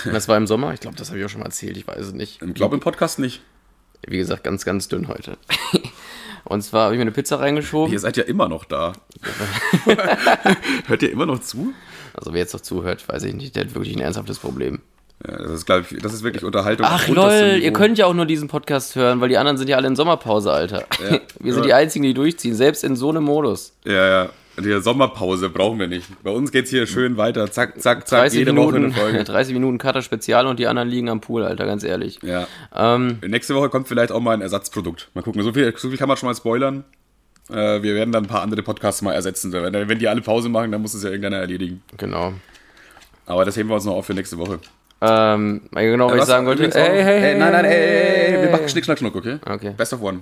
Und 0.05 0.13
das 0.13 0.27
war 0.27 0.37
im 0.37 0.47
Sommer. 0.47 0.73
Ich 0.73 0.79
glaube, 0.79 0.97
das 0.97 1.09
habe 1.09 1.19
ich 1.19 1.25
auch 1.25 1.29
schon 1.29 1.41
mal 1.41 1.47
erzählt, 1.47 1.77
ich 1.77 1.87
weiß 1.87 2.07
es 2.07 2.13
nicht. 2.13 2.41
Ich 2.41 2.53
glaube 2.53 2.75
im 2.75 2.81
Podcast 2.81 3.19
nicht. 3.19 3.41
Wie 4.07 4.17
gesagt, 4.17 4.43
ganz, 4.43 4.65
ganz 4.65 4.87
dünn 4.87 5.07
heute. 5.07 5.37
Und 6.43 6.61
zwar 6.61 6.85
habe 6.85 6.93
ich 6.93 6.97
mir 6.97 7.03
eine 7.03 7.11
Pizza 7.11 7.39
reingeschoben. 7.39 7.91
Ihr 7.91 7.99
seid 7.99 8.17
ja 8.17 8.23
immer 8.23 8.47
noch 8.47 8.65
da. 8.65 8.93
Hört 10.87 11.01
ihr 11.01 11.11
immer 11.11 11.25
noch 11.25 11.39
zu? 11.39 11.73
Also 12.13 12.33
wer 12.33 12.39
jetzt 12.39 12.53
noch 12.53 12.61
zuhört, 12.61 13.07
weiß 13.09 13.23
ich 13.23 13.33
nicht, 13.33 13.55
der 13.55 13.65
hat 13.65 13.73
wirklich 13.73 13.95
ein 13.95 14.01
ernsthaftes 14.01 14.39
Problem. 14.39 14.79
Ja, 15.25 15.37
das 15.37 15.51
ist, 15.51 15.65
glaube 15.65 15.85
ich, 15.89 16.01
das 16.01 16.13
ist 16.13 16.23
wirklich 16.23 16.43
Unterhaltung. 16.43 16.85
Ach 16.89 17.07
lol, 17.07 17.57
ihr 17.61 17.71
könnt 17.73 17.97
ja 17.97 18.05
auch 18.05 18.13
nur 18.13 18.25
diesen 18.25 18.47
Podcast 18.47 18.95
hören, 18.95 19.21
weil 19.21 19.29
die 19.29 19.37
anderen 19.37 19.57
sind 19.57 19.69
ja 19.69 19.77
alle 19.77 19.87
in 19.87 19.95
Sommerpause, 19.95 20.51
Alter. 20.51 20.83
Ja. 21.09 21.19
Wir 21.39 21.53
sind 21.53 21.63
Ja. 21.63 21.67
die 21.67 21.73
Einzigen, 21.73 22.03
die 22.03 22.13
durchziehen, 22.13 22.53
selbst 22.53 22.83
in 22.83 22.95
so 22.95 23.09
einem 23.09 23.23
Modus. 23.23 23.73
Ja, 23.85 24.07
ja. 24.23 24.29
Die 24.57 24.81
Sommerpause 24.81 25.49
brauchen 25.49 25.79
wir 25.79 25.87
nicht. 25.87 26.07
Bei 26.23 26.31
uns 26.31 26.49
geht's 26.49 26.69
hier 26.69 26.87
schön 26.87 27.17
weiter. 27.17 27.51
Zack, 27.51 27.73
zack, 27.81 28.07
zack. 28.07 28.21
30 28.21 28.39
jede 28.39 28.55
Woche 28.55 28.73
Minuten, 28.73 28.85
eine 28.85 28.93
Folge. 28.93 29.23
30 29.25 29.53
Minuten 29.53 29.77
Kater 29.77 30.01
Spezial 30.01 30.47
und 30.47 30.59
die 30.59 30.67
anderen 30.67 30.87
liegen 30.87 31.09
am 31.09 31.19
Pool, 31.19 31.43
Alter, 31.43 31.65
ganz 31.65 31.83
ehrlich. 31.83 32.19
Ja. 32.23 32.47
Ähm, 32.73 33.17
Nächste 33.25 33.53
Woche 33.55 33.67
kommt 33.69 33.89
vielleicht 33.89 34.13
auch 34.13 34.21
mal 34.21 34.31
ein 34.33 34.41
Ersatzprodukt. 34.41 35.09
Mal 35.13 35.23
gucken. 35.23 35.41
So 35.43 35.51
viel, 35.51 35.73
so 35.75 35.89
viel 35.89 35.97
kann 35.97 36.07
man 36.07 36.15
schon 36.15 36.27
mal 36.27 36.35
spoilern. 36.35 36.85
Äh, 37.49 37.81
wir 37.83 37.95
werden 37.95 38.13
dann 38.13 38.23
ein 38.23 38.29
paar 38.29 38.43
andere 38.43 38.63
Podcasts 38.63 39.01
mal 39.01 39.11
ersetzen. 39.13 39.51
Wenn, 39.51 39.73
wenn 39.89 39.99
die 39.99 40.07
alle 40.07 40.21
Pause 40.21 40.47
machen, 40.47 40.71
dann 40.71 40.81
muss 40.81 40.93
es 40.93 41.03
ja 41.03 41.09
irgendeiner 41.09 41.37
erledigen. 41.37 41.83
genau. 41.97 42.31
Aber 43.25 43.43
das 43.43 43.57
heben 43.57 43.67
wir 43.69 43.75
uns 43.75 43.83
noch 43.85 43.95
auf 43.95 44.05
für 44.05 44.13
nächste 44.13 44.37
Woche. 44.37 44.59
Ähm, 45.01 45.61
genau, 45.71 46.09
was 46.09 46.17
ich 46.19 46.23
sagen 46.25 46.45
wollte. 46.47 46.63
übrigens 46.63 46.75
auch- 46.83 46.89
Ey, 46.89 47.03
hey, 47.03 47.19
hey, 47.19 47.37
nein, 47.37 47.51
nein, 47.51 47.65
ey, 47.65 47.71
ey, 47.73 48.25
ey, 48.27 48.31
wir 48.33 48.39
hey. 48.39 48.51
machen 48.51 48.69
Schnick, 48.69 48.85
Schnack, 48.85 48.97
Schnuck, 48.99 49.15
okay? 49.15 49.37
Okay. 49.45 49.73
Best 49.77 49.93
of 49.93 50.01
one. 50.01 50.21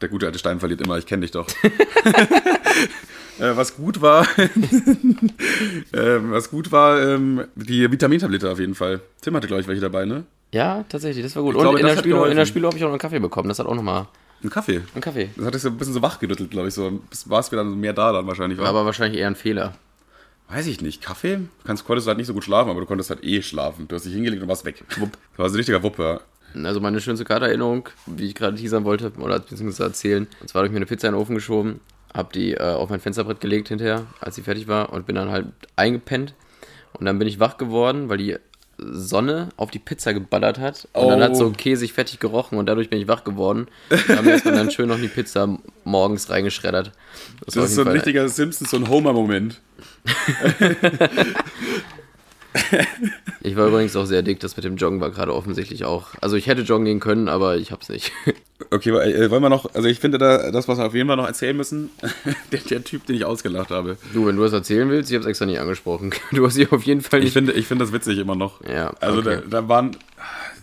Der 0.00 0.08
gute 0.08 0.26
alte 0.26 0.38
Stein 0.38 0.58
verliert 0.58 0.80
immer, 0.80 0.98
ich 0.98 1.06
kenne 1.06 1.20
dich 1.22 1.30
doch. 1.30 1.46
äh, 3.38 3.56
was 3.56 3.76
gut 3.76 4.00
war, 4.02 4.26
ähm, 5.92 6.32
was 6.32 6.50
gut 6.50 6.72
war, 6.72 7.00
ähm, 7.00 7.44
die 7.54 7.90
Vitamintablette 7.90 8.50
auf 8.50 8.58
jeden 8.58 8.74
Fall. 8.74 9.00
Tim 9.20 9.36
hatte, 9.36 9.46
glaube 9.46 9.60
ich, 9.62 9.68
welche 9.68 9.80
dabei, 9.80 10.04
ne? 10.04 10.24
Ja, 10.52 10.84
tatsächlich, 10.88 11.24
das 11.24 11.34
war 11.36 11.42
gut. 11.42 11.52
Ich 11.52 11.56
Und 11.58 11.62
glaube, 11.62 11.80
in, 11.80 11.86
der 11.86 11.96
Spielo, 11.96 12.24
in 12.26 12.36
der. 12.36 12.46
Spielo 12.46 12.66
habe 12.68 12.76
ich 12.76 12.82
auch 12.84 12.88
noch 12.88 12.92
einen 12.94 12.98
Kaffee 13.00 13.20
bekommen. 13.20 13.48
Das 13.48 13.58
hat 13.58 13.66
auch 13.66 13.74
nochmal 13.74 14.06
Ein 14.44 14.50
Kaffee. 14.50 14.82
einen 14.92 15.00
Kaffee. 15.02 15.30
Das 15.36 15.46
hat 15.46 15.54
dich 15.54 15.62
so 15.62 15.68
ein 15.68 15.76
bisschen 15.78 15.94
so 15.94 16.02
wachgerüttelt, 16.02 16.50
glaube 16.50 16.68
ich. 16.68 16.74
So 16.74 17.00
war 17.26 17.40
es 17.40 17.50
wieder 17.50 17.64
mehr 17.64 17.92
da 17.94 18.12
dann 18.12 18.26
wahrscheinlich. 18.26 18.58
War. 18.58 18.66
Aber 18.68 18.84
wahrscheinlich 18.84 19.20
eher 19.20 19.28
ein 19.28 19.34
Fehler. 19.36 19.72
Weiß 20.48 20.66
ich 20.66 20.80
nicht. 20.82 21.00
Kaffee? 21.02 21.36
Du 21.36 21.48
kannst, 21.64 21.84
konntest 21.86 22.06
halt 22.08 22.18
nicht 22.18 22.26
so 22.26 22.34
gut 22.34 22.44
schlafen, 22.44 22.70
aber 22.70 22.80
du 22.80 22.86
konntest 22.86 23.10
halt 23.10 23.24
eh 23.24 23.40
schlafen. 23.42 23.88
Du 23.88 23.96
hast 23.96 24.04
dich 24.04 24.12
hingelegt 24.12 24.42
und 24.42 24.48
warst 24.48 24.64
weg. 24.64 24.84
Wupp. 24.98 25.12
Das 25.32 25.38
war 25.38 25.48
so 25.48 25.54
ein 25.54 25.56
richtiger 25.58 25.82
Wupper. 25.82 26.20
Also 26.62 26.80
meine 26.80 27.00
schönste 27.00 27.24
Karterinnerung, 27.24 27.88
wie 28.06 28.26
ich 28.26 28.34
gerade 28.34 28.56
teasern 28.58 28.84
wollte, 28.84 29.10
oder 29.18 29.38
beziehungsweise 29.38 29.84
erzählen. 29.84 30.26
Und 30.40 30.48
zwar 30.48 30.60
habe 30.60 30.66
ich 30.66 30.72
mir 30.72 30.76
eine 30.78 30.86
Pizza 30.86 31.08
in 31.08 31.14
den 31.14 31.20
Ofen 31.22 31.34
geschoben, 31.34 31.80
habe 32.12 32.30
die 32.34 32.52
äh, 32.52 32.60
auf 32.60 32.90
mein 32.90 33.00
Fensterbrett 33.00 33.40
gelegt 33.40 33.68
hinterher, 33.68 34.04
als 34.20 34.34
sie 34.34 34.42
fertig 34.42 34.68
war 34.68 34.92
und 34.92 35.06
bin 35.06 35.14
dann 35.16 35.30
halt 35.30 35.46
eingepennt. 35.76 36.34
Und 36.92 37.06
dann 37.06 37.18
bin 37.18 37.26
ich 37.26 37.40
wach 37.40 37.56
geworden, 37.56 38.10
weil 38.10 38.18
die 38.18 38.36
Sonne 38.76 39.48
auf 39.56 39.70
die 39.70 39.78
Pizza 39.78 40.12
geballert 40.12 40.58
hat. 40.58 40.88
Und 40.92 41.08
dann 41.08 41.20
Oh. 41.20 41.24
hat 41.24 41.36
so 41.36 41.50
käsig 41.52 41.94
fettig 41.94 42.18
gerochen 42.20 42.58
und 42.58 42.66
dadurch 42.66 42.90
bin 42.90 43.00
ich 43.00 43.08
wach 43.08 43.24
geworden. 43.24 43.68
Da 43.88 44.16
haben 44.16 44.26
wir 44.26 44.32
erstmal 44.32 44.54
dann 44.54 44.70
schön 44.70 44.88
noch 44.88 44.98
die 44.98 45.08
Pizza 45.08 45.56
morgens 45.84 46.28
reingeschreddert. 46.30 46.92
Das 47.44 47.56
auf 47.56 47.64
ist 47.64 47.74
so 47.74 47.82
ein 47.82 47.86
Fall- 47.86 47.94
richtiger 47.94 48.28
Simpsons, 48.28 48.70
so 48.70 48.76
ein 48.76 48.88
Homer-Moment. 48.88 49.60
Ich 53.44 53.56
war 53.56 53.66
übrigens 53.68 53.96
auch 53.96 54.04
sehr 54.04 54.22
dick, 54.22 54.40
das 54.40 54.56
mit 54.56 54.64
dem 54.64 54.76
Joggen 54.76 55.00
war 55.00 55.10
gerade 55.10 55.34
offensichtlich 55.34 55.84
auch. 55.84 56.08
Also 56.20 56.36
ich 56.36 56.46
hätte 56.46 56.62
joggen 56.62 56.84
gehen 56.84 57.00
können, 57.00 57.28
aber 57.28 57.56
ich 57.56 57.72
hab's 57.72 57.88
nicht. 57.88 58.12
Okay, 58.70 58.90
äh, 58.90 59.30
wollen 59.30 59.42
wir 59.42 59.48
noch, 59.48 59.74
also 59.74 59.88
ich 59.88 59.98
finde 59.98 60.18
da, 60.18 60.50
das, 60.50 60.68
was 60.68 60.78
wir 60.78 60.84
auf 60.86 60.94
jeden 60.94 61.08
Fall 61.08 61.16
noch 61.16 61.26
erzählen 61.26 61.56
müssen, 61.56 61.90
der, 62.52 62.60
der 62.60 62.84
Typ, 62.84 63.06
den 63.06 63.16
ich 63.16 63.24
ausgelacht 63.24 63.70
habe. 63.70 63.96
Du, 64.12 64.26
wenn 64.26 64.36
du 64.36 64.42
das 64.42 64.52
erzählen 64.52 64.88
willst, 64.90 65.10
ich 65.10 65.16
hab's 65.16 65.26
extra 65.26 65.46
nicht 65.46 65.58
angesprochen. 65.60 66.12
Du 66.32 66.46
hast 66.46 66.54
sie 66.54 66.68
auf 66.70 66.82
jeden 66.84 67.00
Fall 67.00 67.20
Ich 67.20 67.24
nicht. 67.26 67.32
finde, 67.32 67.52
ich 67.52 67.66
finde 67.66 67.84
das 67.84 67.92
witzig 67.92 68.18
immer 68.18 68.36
noch. 68.36 68.60
Ja, 68.68 68.92
Also 69.00 69.20
okay. 69.20 69.40
da, 69.48 69.62
da 69.62 69.68
waren, 69.68 69.96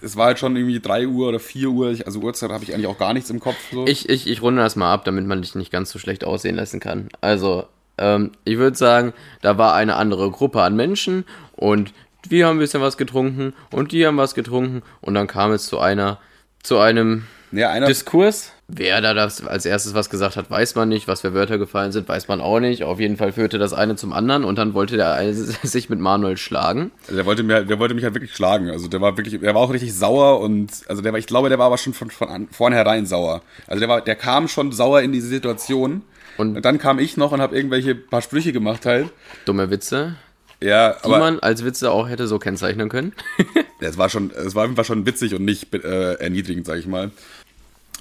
es 0.02 0.16
war 0.16 0.28
halt 0.28 0.40
schon 0.40 0.56
irgendwie 0.56 0.80
3 0.80 1.08
Uhr 1.08 1.30
oder 1.30 1.40
4 1.40 1.70
Uhr, 1.70 1.96
also 2.06 2.20
Uhrzeit 2.20 2.52
habe 2.52 2.64
ich 2.64 2.74
eigentlich 2.74 2.88
auch 2.88 2.98
gar 2.98 3.14
nichts 3.14 3.30
im 3.30 3.40
Kopf. 3.40 3.58
So. 3.72 3.86
Ich, 3.88 4.10
ich, 4.10 4.28
ich 4.28 4.42
runde 4.42 4.62
das 4.62 4.76
mal 4.76 4.94
ab, 4.94 5.06
damit 5.06 5.26
man 5.26 5.42
dich 5.42 5.56
nicht 5.56 5.72
ganz 5.72 5.92
so 5.92 6.00
schlecht 6.00 6.24
aussehen 6.24 6.56
lassen 6.56 6.80
kann. 6.80 7.10
Also, 7.22 7.66
ähm, 7.98 8.32
ich 8.46 8.58
würde 8.58 8.78
sagen, 8.78 9.14
da 9.42 9.58
war 9.58 9.74
eine 9.74 9.96
andere 9.96 10.32
Gruppe 10.32 10.62
an 10.62 10.76
Menschen 10.76 11.26
und 11.56 11.94
wir 12.28 12.48
haben 12.48 12.58
ein 12.58 12.60
bisschen 12.60 12.82
was 12.82 12.98
getrunken 12.98 13.54
und 13.72 13.92
die 13.92 14.06
haben 14.06 14.18
was 14.18 14.36
getrunken 14.36 14.82
und 15.02 15.14
dann 15.14 15.28
kam 15.28 15.52
es 15.52 15.68
zu 15.68 15.80
einer, 15.80 16.20
zu 16.64 16.80
einem 16.80 17.26
ja, 17.52 17.70
einer, 17.70 17.88
Diskurs. 17.88 18.52
Wer 18.68 19.02
da 19.02 19.16
das 19.16 19.44
als 19.46 19.66
erstes 19.66 19.96
was 19.96 20.12
gesagt 20.12 20.36
hat, 20.36 20.52
weiß 20.52 20.76
man 20.76 20.90
nicht. 20.90 21.08
Was 21.08 21.22
für 21.22 21.34
Wörter 21.34 21.58
gefallen 21.58 21.92
sind, 21.92 22.08
weiß 22.08 22.28
man 22.28 22.40
auch 22.40 22.60
nicht. 22.60 22.84
Auf 22.84 23.00
jeden 23.00 23.18
Fall 23.18 23.32
führte 23.32 23.58
das 23.58 23.74
eine 23.74 23.96
zum 23.96 24.14
anderen 24.14 24.44
und 24.44 24.58
dann 24.60 24.76
wollte 24.76 24.96
der 24.96 25.14
eine 25.14 25.34
sich 25.64 25.90
mit 25.90 26.00
Manuel 26.00 26.38
schlagen. 26.38 26.92
also 27.08 27.16
der 27.16 27.26
wollte, 27.26 27.42
mir, 27.42 27.64
der 27.66 27.80
wollte 27.80 27.96
mich 27.96 28.04
halt 28.04 28.14
wirklich 28.14 28.36
schlagen. 28.36 28.70
Also 28.70 28.88
der 28.88 29.02
war 29.02 29.18
wirklich, 29.18 29.40
der 29.40 29.56
war 29.56 29.62
auch 29.62 29.74
richtig 29.74 29.94
sauer 29.96 30.40
und, 30.40 30.70
also 30.88 31.02
der 31.02 31.12
war, 31.12 31.18
ich 31.20 31.26
glaube, 31.26 31.50
der 31.50 31.58
war 31.58 31.66
aber 31.66 31.80
schon 31.80 31.94
von, 31.94 32.12
von 32.12 32.30
an, 32.30 32.48
vornherein 32.52 33.08
sauer. 33.08 33.42
Also 33.66 33.80
der 33.80 33.90
war, 33.90 34.02
der 34.02 34.16
kam 34.16 34.48
schon 34.48 34.72
sauer 34.72 35.02
in 35.02 35.12
diese 35.12 35.28
Situation. 35.28 36.04
Und- 36.38 36.56
Und, 36.58 36.64
dann 36.64 36.78
kam 36.78 37.00
ich 37.00 37.18
noch 37.18 37.32
und 37.32 37.42
habe 37.42 37.56
irgendwelche 37.56 37.96
paar 37.96 38.22
Sprüche 38.22 38.54
gemacht 38.54 38.86
halt. 38.86 39.10
Dumme 39.46 39.72
Witze, 39.72 40.16
Ja, 40.62 40.92
die 40.94 41.06
aber 41.06 41.18
man 41.18 41.40
als 41.40 41.66
Witze 41.66 41.90
auch 41.92 42.08
hätte 42.08 42.28
so 42.28 42.38
kennzeichnen 42.40 42.88
können. 42.88 43.14
es 43.80 43.98
war 43.98 44.10
schon, 44.10 44.32
es 44.32 44.56
war 44.56 44.68
Fall 44.76 44.86
schon 44.86 45.06
witzig 45.06 45.34
und 45.36 45.46
nicht 45.46 45.74
äh, 45.74 46.14
erniedrigend, 46.16 46.66
sag 46.66 46.80
ich 46.80 46.88
mal. 46.88 47.12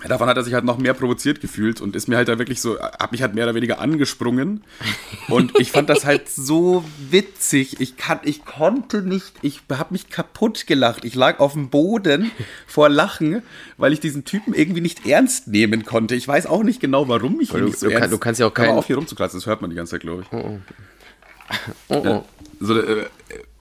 Davon 0.07 0.29
hat 0.29 0.37
er 0.37 0.45
sich 0.45 0.55
halt 0.55 0.65
noch 0.65 0.79
mehr 0.79 0.95
provoziert 0.95 1.41
gefühlt 1.41 1.81
und 1.81 1.97
ist 1.97 2.07
mir 2.07 2.17
halt 2.17 2.29
da 2.29 2.39
wirklich 2.39 2.61
so, 2.61 2.79
hat 2.79 3.11
mich 3.11 3.21
halt 3.21 3.35
mehr 3.35 3.43
oder 3.47 3.57
weniger 3.57 3.81
angesprungen. 3.81 4.63
Und 5.29 5.59
ich 5.59 5.73
fand 5.73 5.89
das 5.91 6.05
halt 6.05 6.29
so 6.29 6.85
witzig. 7.11 7.81
Ich 7.81 7.97
kann, 7.97 8.21
ich 8.23 8.45
konnte 8.45 9.03
nicht, 9.03 9.33
ich 9.43 9.61
habe 9.69 9.89
mich 9.93 10.09
kaputt 10.09 10.69
gelacht. 10.69 11.05
Ich 11.05 11.17
lag 11.17 11.41
auf 11.41 11.55
dem 11.55 11.69
Boden 11.69 12.31
vor 12.69 12.89
Lachen, 12.89 13.43
weil 13.77 13.93
ich 13.93 13.99
diesen 13.99 14.25
Typen 14.25 14.55
irgendwie 14.55 14.83
nicht 14.83 15.05
ernst 15.05 15.49
nehmen 15.49 15.85
konnte. 15.85 16.15
Ich 16.15 16.29
weiß 16.29 16.47
auch 16.47 16.63
nicht 16.63 16.79
genau, 16.81 17.09
warum 17.09 17.41
ich 17.41 17.53
ihn 17.53 17.59
du- 17.59 17.65
nicht 17.67 17.81
so 17.81 17.87
du 17.87 17.93
kann- 17.93 18.03
ernst. 18.03 18.15
du 18.15 18.19
kannst 18.19 18.39
ja 18.39 18.47
auch 18.47 18.53
Hör 18.57 18.65
mal 18.67 18.69
kein- 18.71 18.79
auf 18.79 18.87
hier 18.87 18.97
rumzukratzen, 18.99 19.41
das 19.41 19.47
hört 19.47 19.63
man 19.63 19.71
die 19.71 19.75
ganze 19.77 19.91
Zeit, 19.93 20.03
glaube 20.03 20.23
ich. 20.23 20.33
Oh, 20.33 20.59
oh. 21.89 22.25
So, 22.61 22.79
äh, 22.79 23.07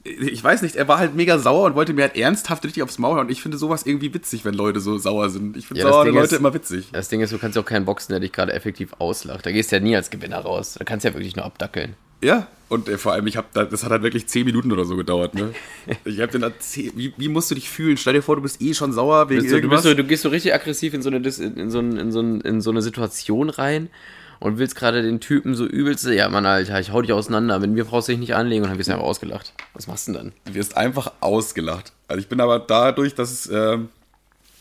ich 0.07 0.43
weiß 0.43 0.61
nicht, 0.61 0.75
er 0.75 0.87
war 0.87 0.97
halt 0.99 1.15
mega 1.15 1.37
sauer 1.39 1.65
und 1.65 1.75
wollte 1.75 1.93
mir 1.93 2.03
halt 2.03 2.15
ernsthaft 2.15 2.63
richtig 2.65 2.83
aufs 2.83 2.97
Maul 2.99 3.15
hauen. 3.17 3.25
Und 3.25 3.31
ich 3.31 3.41
finde 3.41 3.57
sowas 3.57 3.85
irgendwie 3.85 4.13
witzig, 4.13 4.45
wenn 4.45 4.53
Leute 4.53 4.79
so 4.79 4.97
sauer 4.97 5.29
sind. 5.29 5.57
Ich 5.57 5.67
finde 5.67 5.81
Ja, 5.83 5.89
sauere 5.89 6.09
Leute 6.09 6.35
ist- 6.35 6.39
immer 6.39 6.53
witzig. 6.53 6.89
Das 6.91 7.09
Ding 7.09 7.21
ist, 7.21 7.33
du 7.33 7.37
kannst 7.37 7.55
ja 7.55 7.61
auch 7.61 7.65
keinen 7.65 7.85
boxen, 7.85 8.13
der 8.13 8.19
dich 8.19 8.31
gerade 8.31 8.53
effektiv 8.53 8.93
auslacht. 8.99 9.45
Da 9.45 9.51
gehst 9.51 9.71
du 9.71 9.75
ja 9.75 9.81
nie 9.81 9.95
als 9.95 10.09
Gewinner 10.09 10.39
raus. 10.39 10.75
Da 10.77 10.85
kannst 10.85 11.03
du 11.05 11.09
ja 11.09 11.13
wirklich 11.15 11.35
nur 11.35 11.45
abdackeln. 11.45 11.95
Ja, 12.23 12.47
und 12.69 12.89
äh, 12.89 12.97
vor 12.97 13.13
allem, 13.13 13.27
ich 13.27 13.37
hab 13.37 13.53
da, 13.53 13.63
das 13.63 13.83
hat 13.83 13.91
halt 13.91 14.01
wirklich 14.01 14.27
10 14.27 14.43
Minuten 14.45 14.71
oder 14.71 14.85
so 14.85 14.95
gedauert, 14.97 15.35
ne? 15.35 15.53
Ich 16.03 16.19
hab 16.19 16.31
den 16.31 16.41
da 16.41 16.51
10, 16.57 16.93
wie, 16.95 17.13
wie 17.15 17.27
musst 17.29 17.51
du 17.51 17.55
dich 17.55 17.69
fühlen? 17.69 17.95
Stell 17.95 18.13
dir 18.13 18.23
vor, 18.23 18.35
du 18.37 18.41
bist 18.41 18.59
eh 18.59 18.73
schon 18.73 18.91
sauer 18.91 19.29
wegen 19.29 19.41
Bist 19.41 19.51
du, 19.51 19.57
du, 19.57 19.61
irgendwas. 19.61 19.83
bist 19.83 19.91
so, 19.95 20.01
du 20.01 20.07
gehst 20.07 20.23
so 20.23 20.29
richtig 20.29 20.53
aggressiv 20.53 20.95
in 20.95 21.03
so 21.03 21.09
eine, 21.11 21.17
in 21.17 21.69
so, 21.69 21.79
in 21.79 22.11
so, 22.11 22.19
in 22.21 22.61
so 22.61 22.71
eine 22.71 22.81
Situation 22.81 23.49
rein 23.51 23.89
und 24.39 24.57
willst 24.59 24.75
gerade 24.75 25.01
den 25.01 25.19
Typen 25.19 25.55
so 25.55 25.65
übelst, 25.65 26.05
ja 26.05 26.29
Mann, 26.29 26.45
Alter, 26.45 26.79
ich 26.79 26.91
hau 26.91 27.01
dich 27.01 27.13
auseinander. 27.13 27.59
Mit 27.59 27.71
mir 27.71 27.85
brauchst 27.85 28.07
du 28.07 28.11
dich 28.13 28.19
nicht 28.19 28.35
anlegen 28.35 28.63
und 28.63 28.69
dann 28.69 28.77
wirst 28.77 28.89
du 28.89 28.93
einfach 28.93 29.05
ausgelacht. 29.05 29.53
Was 29.73 29.87
machst 29.87 30.07
du 30.07 30.13
denn 30.13 30.21
dann? 30.21 30.33
Du 30.45 30.53
wirst 30.55 30.77
einfach 30.77 31.11
ausgelacht. 31.21 31.91
Also 32.07 32.19
ich 32.21 32.27
bin 32.27 32.39
aber 32.41 32.59
dadurch, 32.59 33.15
dass 33.15 33.31
es, 33.31 33.49
ähm, 33.51 33.89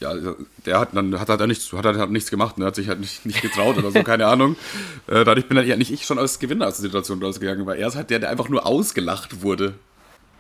ja, 0.00 0.12
der 0.66 0.78
hat 0.80 0.90
dann 0.94 1.18
hat 1.18 1.28
da 1.28 1.46
nichts, 1.46 1.72
hat 1.72 1.84
er 1.86 1.96
hat 1.98 2.10
nichts 2.10 2.30
gemacht, 2.30 2.58
ne? 2.58 2.66
hat 2.66 2.74
sich 2.74 2.88
halt 2.88 3.00
nicht, 3.00 3.24
nicht 3.24 3.40
getraut 3.40 3.78
oder 3.78 3.90
so, 3.90 4.02
keine 4.02 4.26
Ahnung. 4.28 4.56
Äh, 5.06 5.24
dadurch 5.24 5.46
bin 5.46 5.56
dann 5.56 5.66
ja 5.66 5.76
nicht 5.76 5.90
ich 5.90 6.04
schon 6.04 6.18
als 6.18 6.38
Gewinner 6.38 6.66
aus 6.66 6.76
der 6.76 6.82
Situation 6.82 7.22
rausgegangen, 7.22 7.64
weil 7.66 7.78
er 7.78 7.88
ist 7.88 7.96
halt 7.96 8.10
der, 8.10 8.18
der 8.18 8.30
einfach 8.30 8.48
nur 8.50 8.66
ausgelacht 8.66 9.40
wurde. 9.42 9.74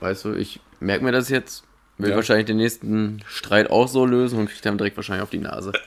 Weißt 0.00 0.24
du, 0.26 0.34
ich 0.34 0.60
merke 0.80 1.04
mir 1.04 1.12
das 1.12 1.30
jetzt, 1.30 1.62
will 1.96 2.10
Ja. 2.10 2.16
wahrscheinlich 2.16 2.44
den 2.46 2.58
nächsten 2.58 3.20
Streit 3.26 3.70
auch 3.70 3.88
so 3.88 4.04
lösen 4.04 4.38
und 4.38 4.48
krieg 4.50 4.60
dann 4.60 4.76
direkt 4.76 4.96
wahrscheinlich 4.96 5.22
auf 5.22 5.30
die 5.30 5.38
Nase. 5.38 5.72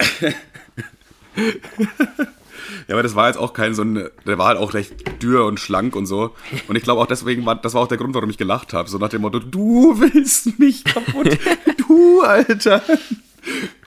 Ja, 2.87 2.95
aber 2.95 3.03
das 3.03 3.15
war 3.15 3.27
jetzt 3.27 3.37
auch 3.37 3.53
kein 3.53 3.73
so 3.73 3.83
ein, 3.83 4.09
der 4.25 4.37
war 4.37 4.47
halt 4.47 4.57
auch 4.57 4.73
recht 4.73 5.21
dürr 5.21 5.45
und 5.45 5.59
schlank 5.59 5.95
und 5.95 6.05
so. 6.05 6.35
Und 6.67 6.75
ich 6.75 6.83
glaube 6.83 7.01
auch 7.01 7.07
deswegen 7.07 7.45
war, 7.45 7.55
das 7.55 7.73
war 7.73 7.81
auch 7.81 7.87
der 7.87 7.97
Grund, 7.97 8.13
warum 8.15 8.29
ich 8.29 8.37
gelacht 8.37 8.73
habe. 8.73 8.89
So 8.89 8.97
nach 8.97 9.09
dem 9.09 9.21
Motto, 9.21 9.39
du 9.39 9.99
willst 9.99 10.59
mich 10.59 10.83
kaputt, 10.83 11.37
du, 11.87 12.21
Alter. 12.21 12.81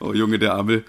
Oh 0.00 0.12
Junge, 0.12 0.38
der 0.38 0.54
Arme. 0.54 0.82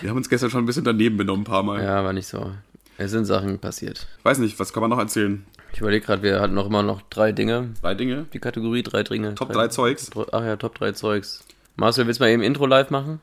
Wir 0.00 0.10
haben 0.10 0.16
uns 0.16 0.28
gestern 0.28 0.50
schon 0.50 0.62
ein 0.62 0.66
bisschen 0.66 0.84
daneben 0.84 1.16
benommen, 1.16 1.42
ein 1.42 1.44
paar 1.44 1.62
Mal. 1.62 1.82
Ja, 1.82 2.04
war 2.04 2.12
nicht 2.12 2.28
so. 2.28 2.52
Es 2.98 3.10
sind 3.10 3.24
Sachen 3.26 3.58
passiert. 3.58 4.06
Weiß 4.22 4.38
nicht, 4.38 4.58
was 4.58 4.72
kann 4.72 4.80
man 4.80 4.90
noch 4.90 4.98
erzählen? 4.98 5.44
Ich 5.72 5.80
überlege 5.80 6.06
gerade, 6.06 6.22
wir 6.22 6.40
hatten 6.40 6.54
noch 6.54 6.66
immer 6.66 6.82
noch 6.82 7.02
drei 7.10 7.32
Dinge. 7.32 7.74
Drei 7.82 7.94
Dinge? 7.94 8.26
Die 8.32 8.38
Kategorie 8.38 8.82
drei 8.82 9.02
Dinge. 9.02 9.34
Top 9.34 9.52
drei 9.52 9.68
Zeugs? 9.68 10.10
Ach 10.32 10.42
ja, 10.42 10.56
Top 10.56 10.74
3 10.76 10.92
Zeugs. 10.92 11.44
Marcel, 11.76 12.06
willst 12.06 12.20
du 12.20 12.24
mal 12.24 12.30
eben 12.30 12.42
Intro 12.42 12.64
live 12.64 12.88
machen? 12.90 13.20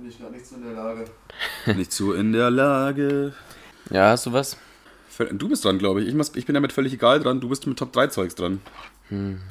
Bin 0.00 0.08
ich 0.08 0.18
gar 0.20 0.30
nicht 0.30 0.46
so 0.46 0.56
in 0.56 0.62
der 0.64 0.72
Lage. 0.72 1.04
Nicht 1.76 1.92
so 1.92 2.12
in 2.12 2.32
der 2.32 2.50
Lage. 2.50 3.32
Ja, 3.90 4.10
hast 4.10 4.26
du 4.26 4.32
was? 4.32 4.56
Du 5.32 5.48
bist 5.48 5.64
dran, 5.64 5.78
glaube 5.78 6.00
ich. 6.02 6.08
ich. 6.08 6.14
muss- 6.14 6.32
Ich 6.34 6.46
bin 6.46 6.54
damit 6.54 6.72
völlig 6.72 6.92
egal 6.94 7.20
dran. 7.20 7.40
Du 7.40 7.48
bist 7.48 7.66
mit 7.66 7.78
Top 7.78 7.92
3 7.92 8.06
Zeugs 8.06 8.34
dran. 8.34 8.60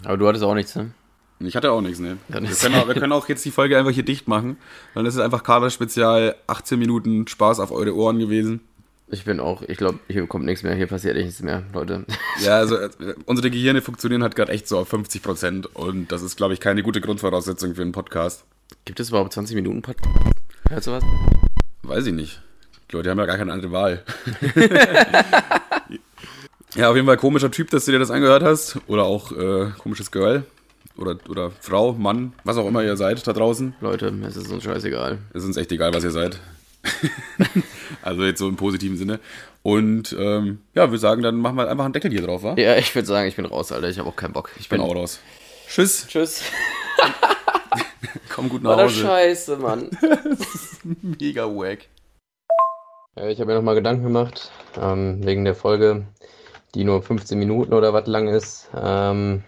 Aber 0.05 0.17
du 0.17 0.27
hattest 0.27 0.43
auch 0.43 0.55
nichts, 0.55 0.75
ne? 0.75 0.91
Ich 1.39 1.55
hatte 1.55 1.71
auch 1.71 1.81
nichts, 1.81 1.99
ne? 1.99 2.17
Wir 2.29 2.41
können, 2.41 2.75
auch, 2.75 2.87
wir 2.87 2.95
können 2.95 3.11
auch 3.11 3.27
jetzt 3.29 3.45
die 3.45 3.51
Folge 3.51 3.77
einfach 3.77 3.91
hier 3.91 4.03
dicht 4.03 4.27
machen. 4.27 4.57
Dann 4.95 5.05
ist 5.05 5.15
es 5.15 5.19
einfach 5.19 5.43
Kader-Spezial, 5.43 6.35
18 6.47 6.79
Minuten 6.79 7.27
Spaß 7.27 7.59
auf 7.59 7.71
eure 7.71 7.93
Ohren 7.95 8.19
gewesen. 8.19 8.61
Ich 9.09 9.25
bin 9.25 9.39
auch, 9.39 9.61
ich 9.63 9.77
glaube, 9.77 9.99
hier 10.07 10.25
kommt 10.27 10.45
nichts 10.45 10.63
mehr, 10.63 10.75
hier 10.75 10.87
passiert 10.87 11.15
echt 11.17 11.25
nichts 11.25 11.41
mehr, 11.41 11.63
Leute. 11.73 12.05
Ja, 12.43 12.57
also 12.57 12.75
äh, 12.77 12.89
unsere 13.25 13.49
Gehirne 13.51 13.81
funktionieren 13.81 14.21
halt 14.23 14.35
gerade 14.35 14.51
echt 14.51 14.67
so 14.67 14.77
auf 14.77 14.87
50 14.89 15.21
Prozent 15.23 15.75
und 15.75 16.11
das 16.11 16.21
ist, 16.21 16.35
glaube 16.37 16.53
ich, 16.53 16.59
keine 16.59 16.83
gute 16.83 17.01
Grundvoraussetzung 17.01 17.73
für 17.75 17.81
einen 17.81 17.91
Podcast. 17.91 18.45
Gibt 18.85 18.99
es 18.99 19.09
überhaupt 19.09 19.33
20 19.33 19.55
Minuten 19.55 19.81
Podcast? 19.81 20.15
Hörst 20.69 20.85
du 20.85 20.91
was? 20.91 21.03
Weiß 21.81 22.05
ich 22.05 22.13
nicht. 22.13 22.41
Die 22.91 22.95
Leute 22.95 23.09
haben 23.09 23.17
ja 23.17 23.25
gar 23.25 23.37
keine 23.37 23.51
andere 23.51 23.71
Wahl. 23.71 24.03
ja, 26.75 26.91
auf 26.91 26.95
jeden 26.95 27.07
Fall 27.07 27.17
komischer 27.17 27.49
Typ, 27.49 27.71
dass 27.71 27.85
du 27.85 27.91
dir 27.91 27.97
das 27.97 28.11
angehört 28.11 28.43
hast. 28.43 28.77
Oder 28.85 29.05
auch 29.05 29.31
äh, 29.31 29.71
komisches 29.79 30.11
Girl. 30.11 30.43
Oder, 30.95 31.17
oder 31.27 31.49
Frau, 31.59 31.93
Mann, 31.93 32.33
was 32.43 32.57
auch 32.57 32.67
immer 32.67 32.83
ihr 32.83 32.97
seid 32.97 33.25
da 33.25 33.33
draußen. 33.33 33.73
Leute, 33.81 34.13
es 34.27 34.37
ist 34.37 34.51
uns 34.51 34.63
scheißegal. 34.63 35.17
Es 35.31 35.41
ist 35.41 35.47
uns 35.47 35.57
echt 35.57 35.71
egal, 35.71 35.91
was 35.91 36.03
ihr 36.03 36.11
seid. 36.11 36.39
also 38.03 38.23
jetzt 38.23 38.37
so 38.37 38.47
im 38.47 38.55
positiven 38.55 38.95
Sinne. 38.97 39.19
Und 39.63 40.15
ähm, 40.19 40.59
ja, 40.75 40.91
wir 40.91 40.99
sagen, 40.99 41.23
dann 41.23 41.37
machen 41.37 41.57
wir 41.57 41.67
einfach 41.67 41.85
einen 41.85 41.93
Deckel 41.93 42.11
hier 42.11 42.21
drauf, 42.21 42.43
wa? 42.43 42.53
Ja, 42.57 42.77
ich 42.77 42.93
würde 42.93 43.07
sagen, 43.07 43.27
ich 43.27 43.35
bin 43.35 43.45
raus, 43.45 43.71
Alter. 43.71 43.89
Ich 43.89 43.97
habe 43.97 44.07
auch 44.07 44.15
keinen 44.15 44.33
Bock. 44.33 44.51
Ich 44.55 44.61
Ich 44.61 44.69
bin 44.69 44.81
auch 44.81 44.93
raus. 44.93 45.19
Tschüss. 45.67 46.05
Tschüss. 46.07 46.43
Komm 48.39 48.47
gut 48.47 48.63
nach 48.63 48.77
Hause. 48.77 49.01
scheiße, 49.01 49.57
Mann. 49.57 49.89
Mega 51.19 51.43
wack. 51.43 51.79
Ja, 53.17 53.27
ich 53.27 53.37
habe 53.41 53.51
mir 53.51 53.55
nochmal 53.55 53.75
Gedanken 53.75 54.03
gemacht, 54.03 54.49
ähm, 54.81 55.19
wegen 55.25 55.43
der 55.43 55.55
Folge, 55.55 56.07
die 56.73 56.85
nur 56.85 57.01
15 57.01 57.37
Minuten 57.37 57.73
oder 57.73 57.91
was 57.91 58.07
lang 58.07 58.29
ist. 58.29 58.69
Ähm, 58.73 59.43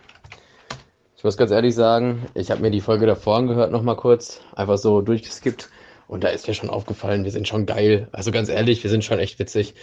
ich 1.16 1.24
muss 1.24 1.38
ganz 1.38 1.52
ehrlich 1.52 1.74
sagen, 1.74 2.26
ich 2.34 2.52
habe 2.52 2.62
mir 2.62 2.70
die 2.70 2.82
Folge 2.82 3.06
davor 3.06 3.38
angehört, 3.38 3.72
nochmal 3.72 3.96
kurz, 3.96 4.42
einfach 4.58 4.78
so 4.78 5.00
durchgeskippt. 5.00 5.70
Und 6.10 6.26
da 6.26 6.28
ist 6.28 6.50
mir 6.50 6.54
schon 6.54 6.70
aufgefallen, 6.70 7.24
wir 7.24 7.32
sind 7.32 7.48
schon 7.48 7.66
geil. 7.66 8.10
Also 8.12 8.34
ganz 8.34 8.50
ehrlich, 8.50 8.84
wir 8.84 8.90
sind 8.90 9.06
schon 9.06 9.20
echt 9.20 9.40
witzig. 9.40 9.74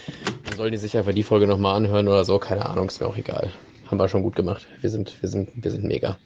Dann 0.44 0.58
sollen 0.58 0.72
die 0.72 0.76
sich 0.76 0.98
einfach 0.98 1.14
die 1.14 1.22
Folge 1.22 1.46
nochmal 1.46 1.76
anhören 1.76 2.08
oder 2.08 2.26
so, 2.26 2.38
keine 2.38 2.66
Ahnung, 2.66 2.88
ist 2.88 3.00
mir 3.00 3.06
auch 3.06 3.16
egal. 3.16 3.52
Haben 3.86 3.98
wir 3.98 4.08
schon 4.10 4.22
gut 4.22 4.36
gemacht. 4.36 4.66
Wir 4.82 4.90
sind, 4.90 5.16
wir 5.22 5.30
sind, 5.30 5.48
wir 5.54 5.70
sind 5.70 5.84
mega. 5.84 6.18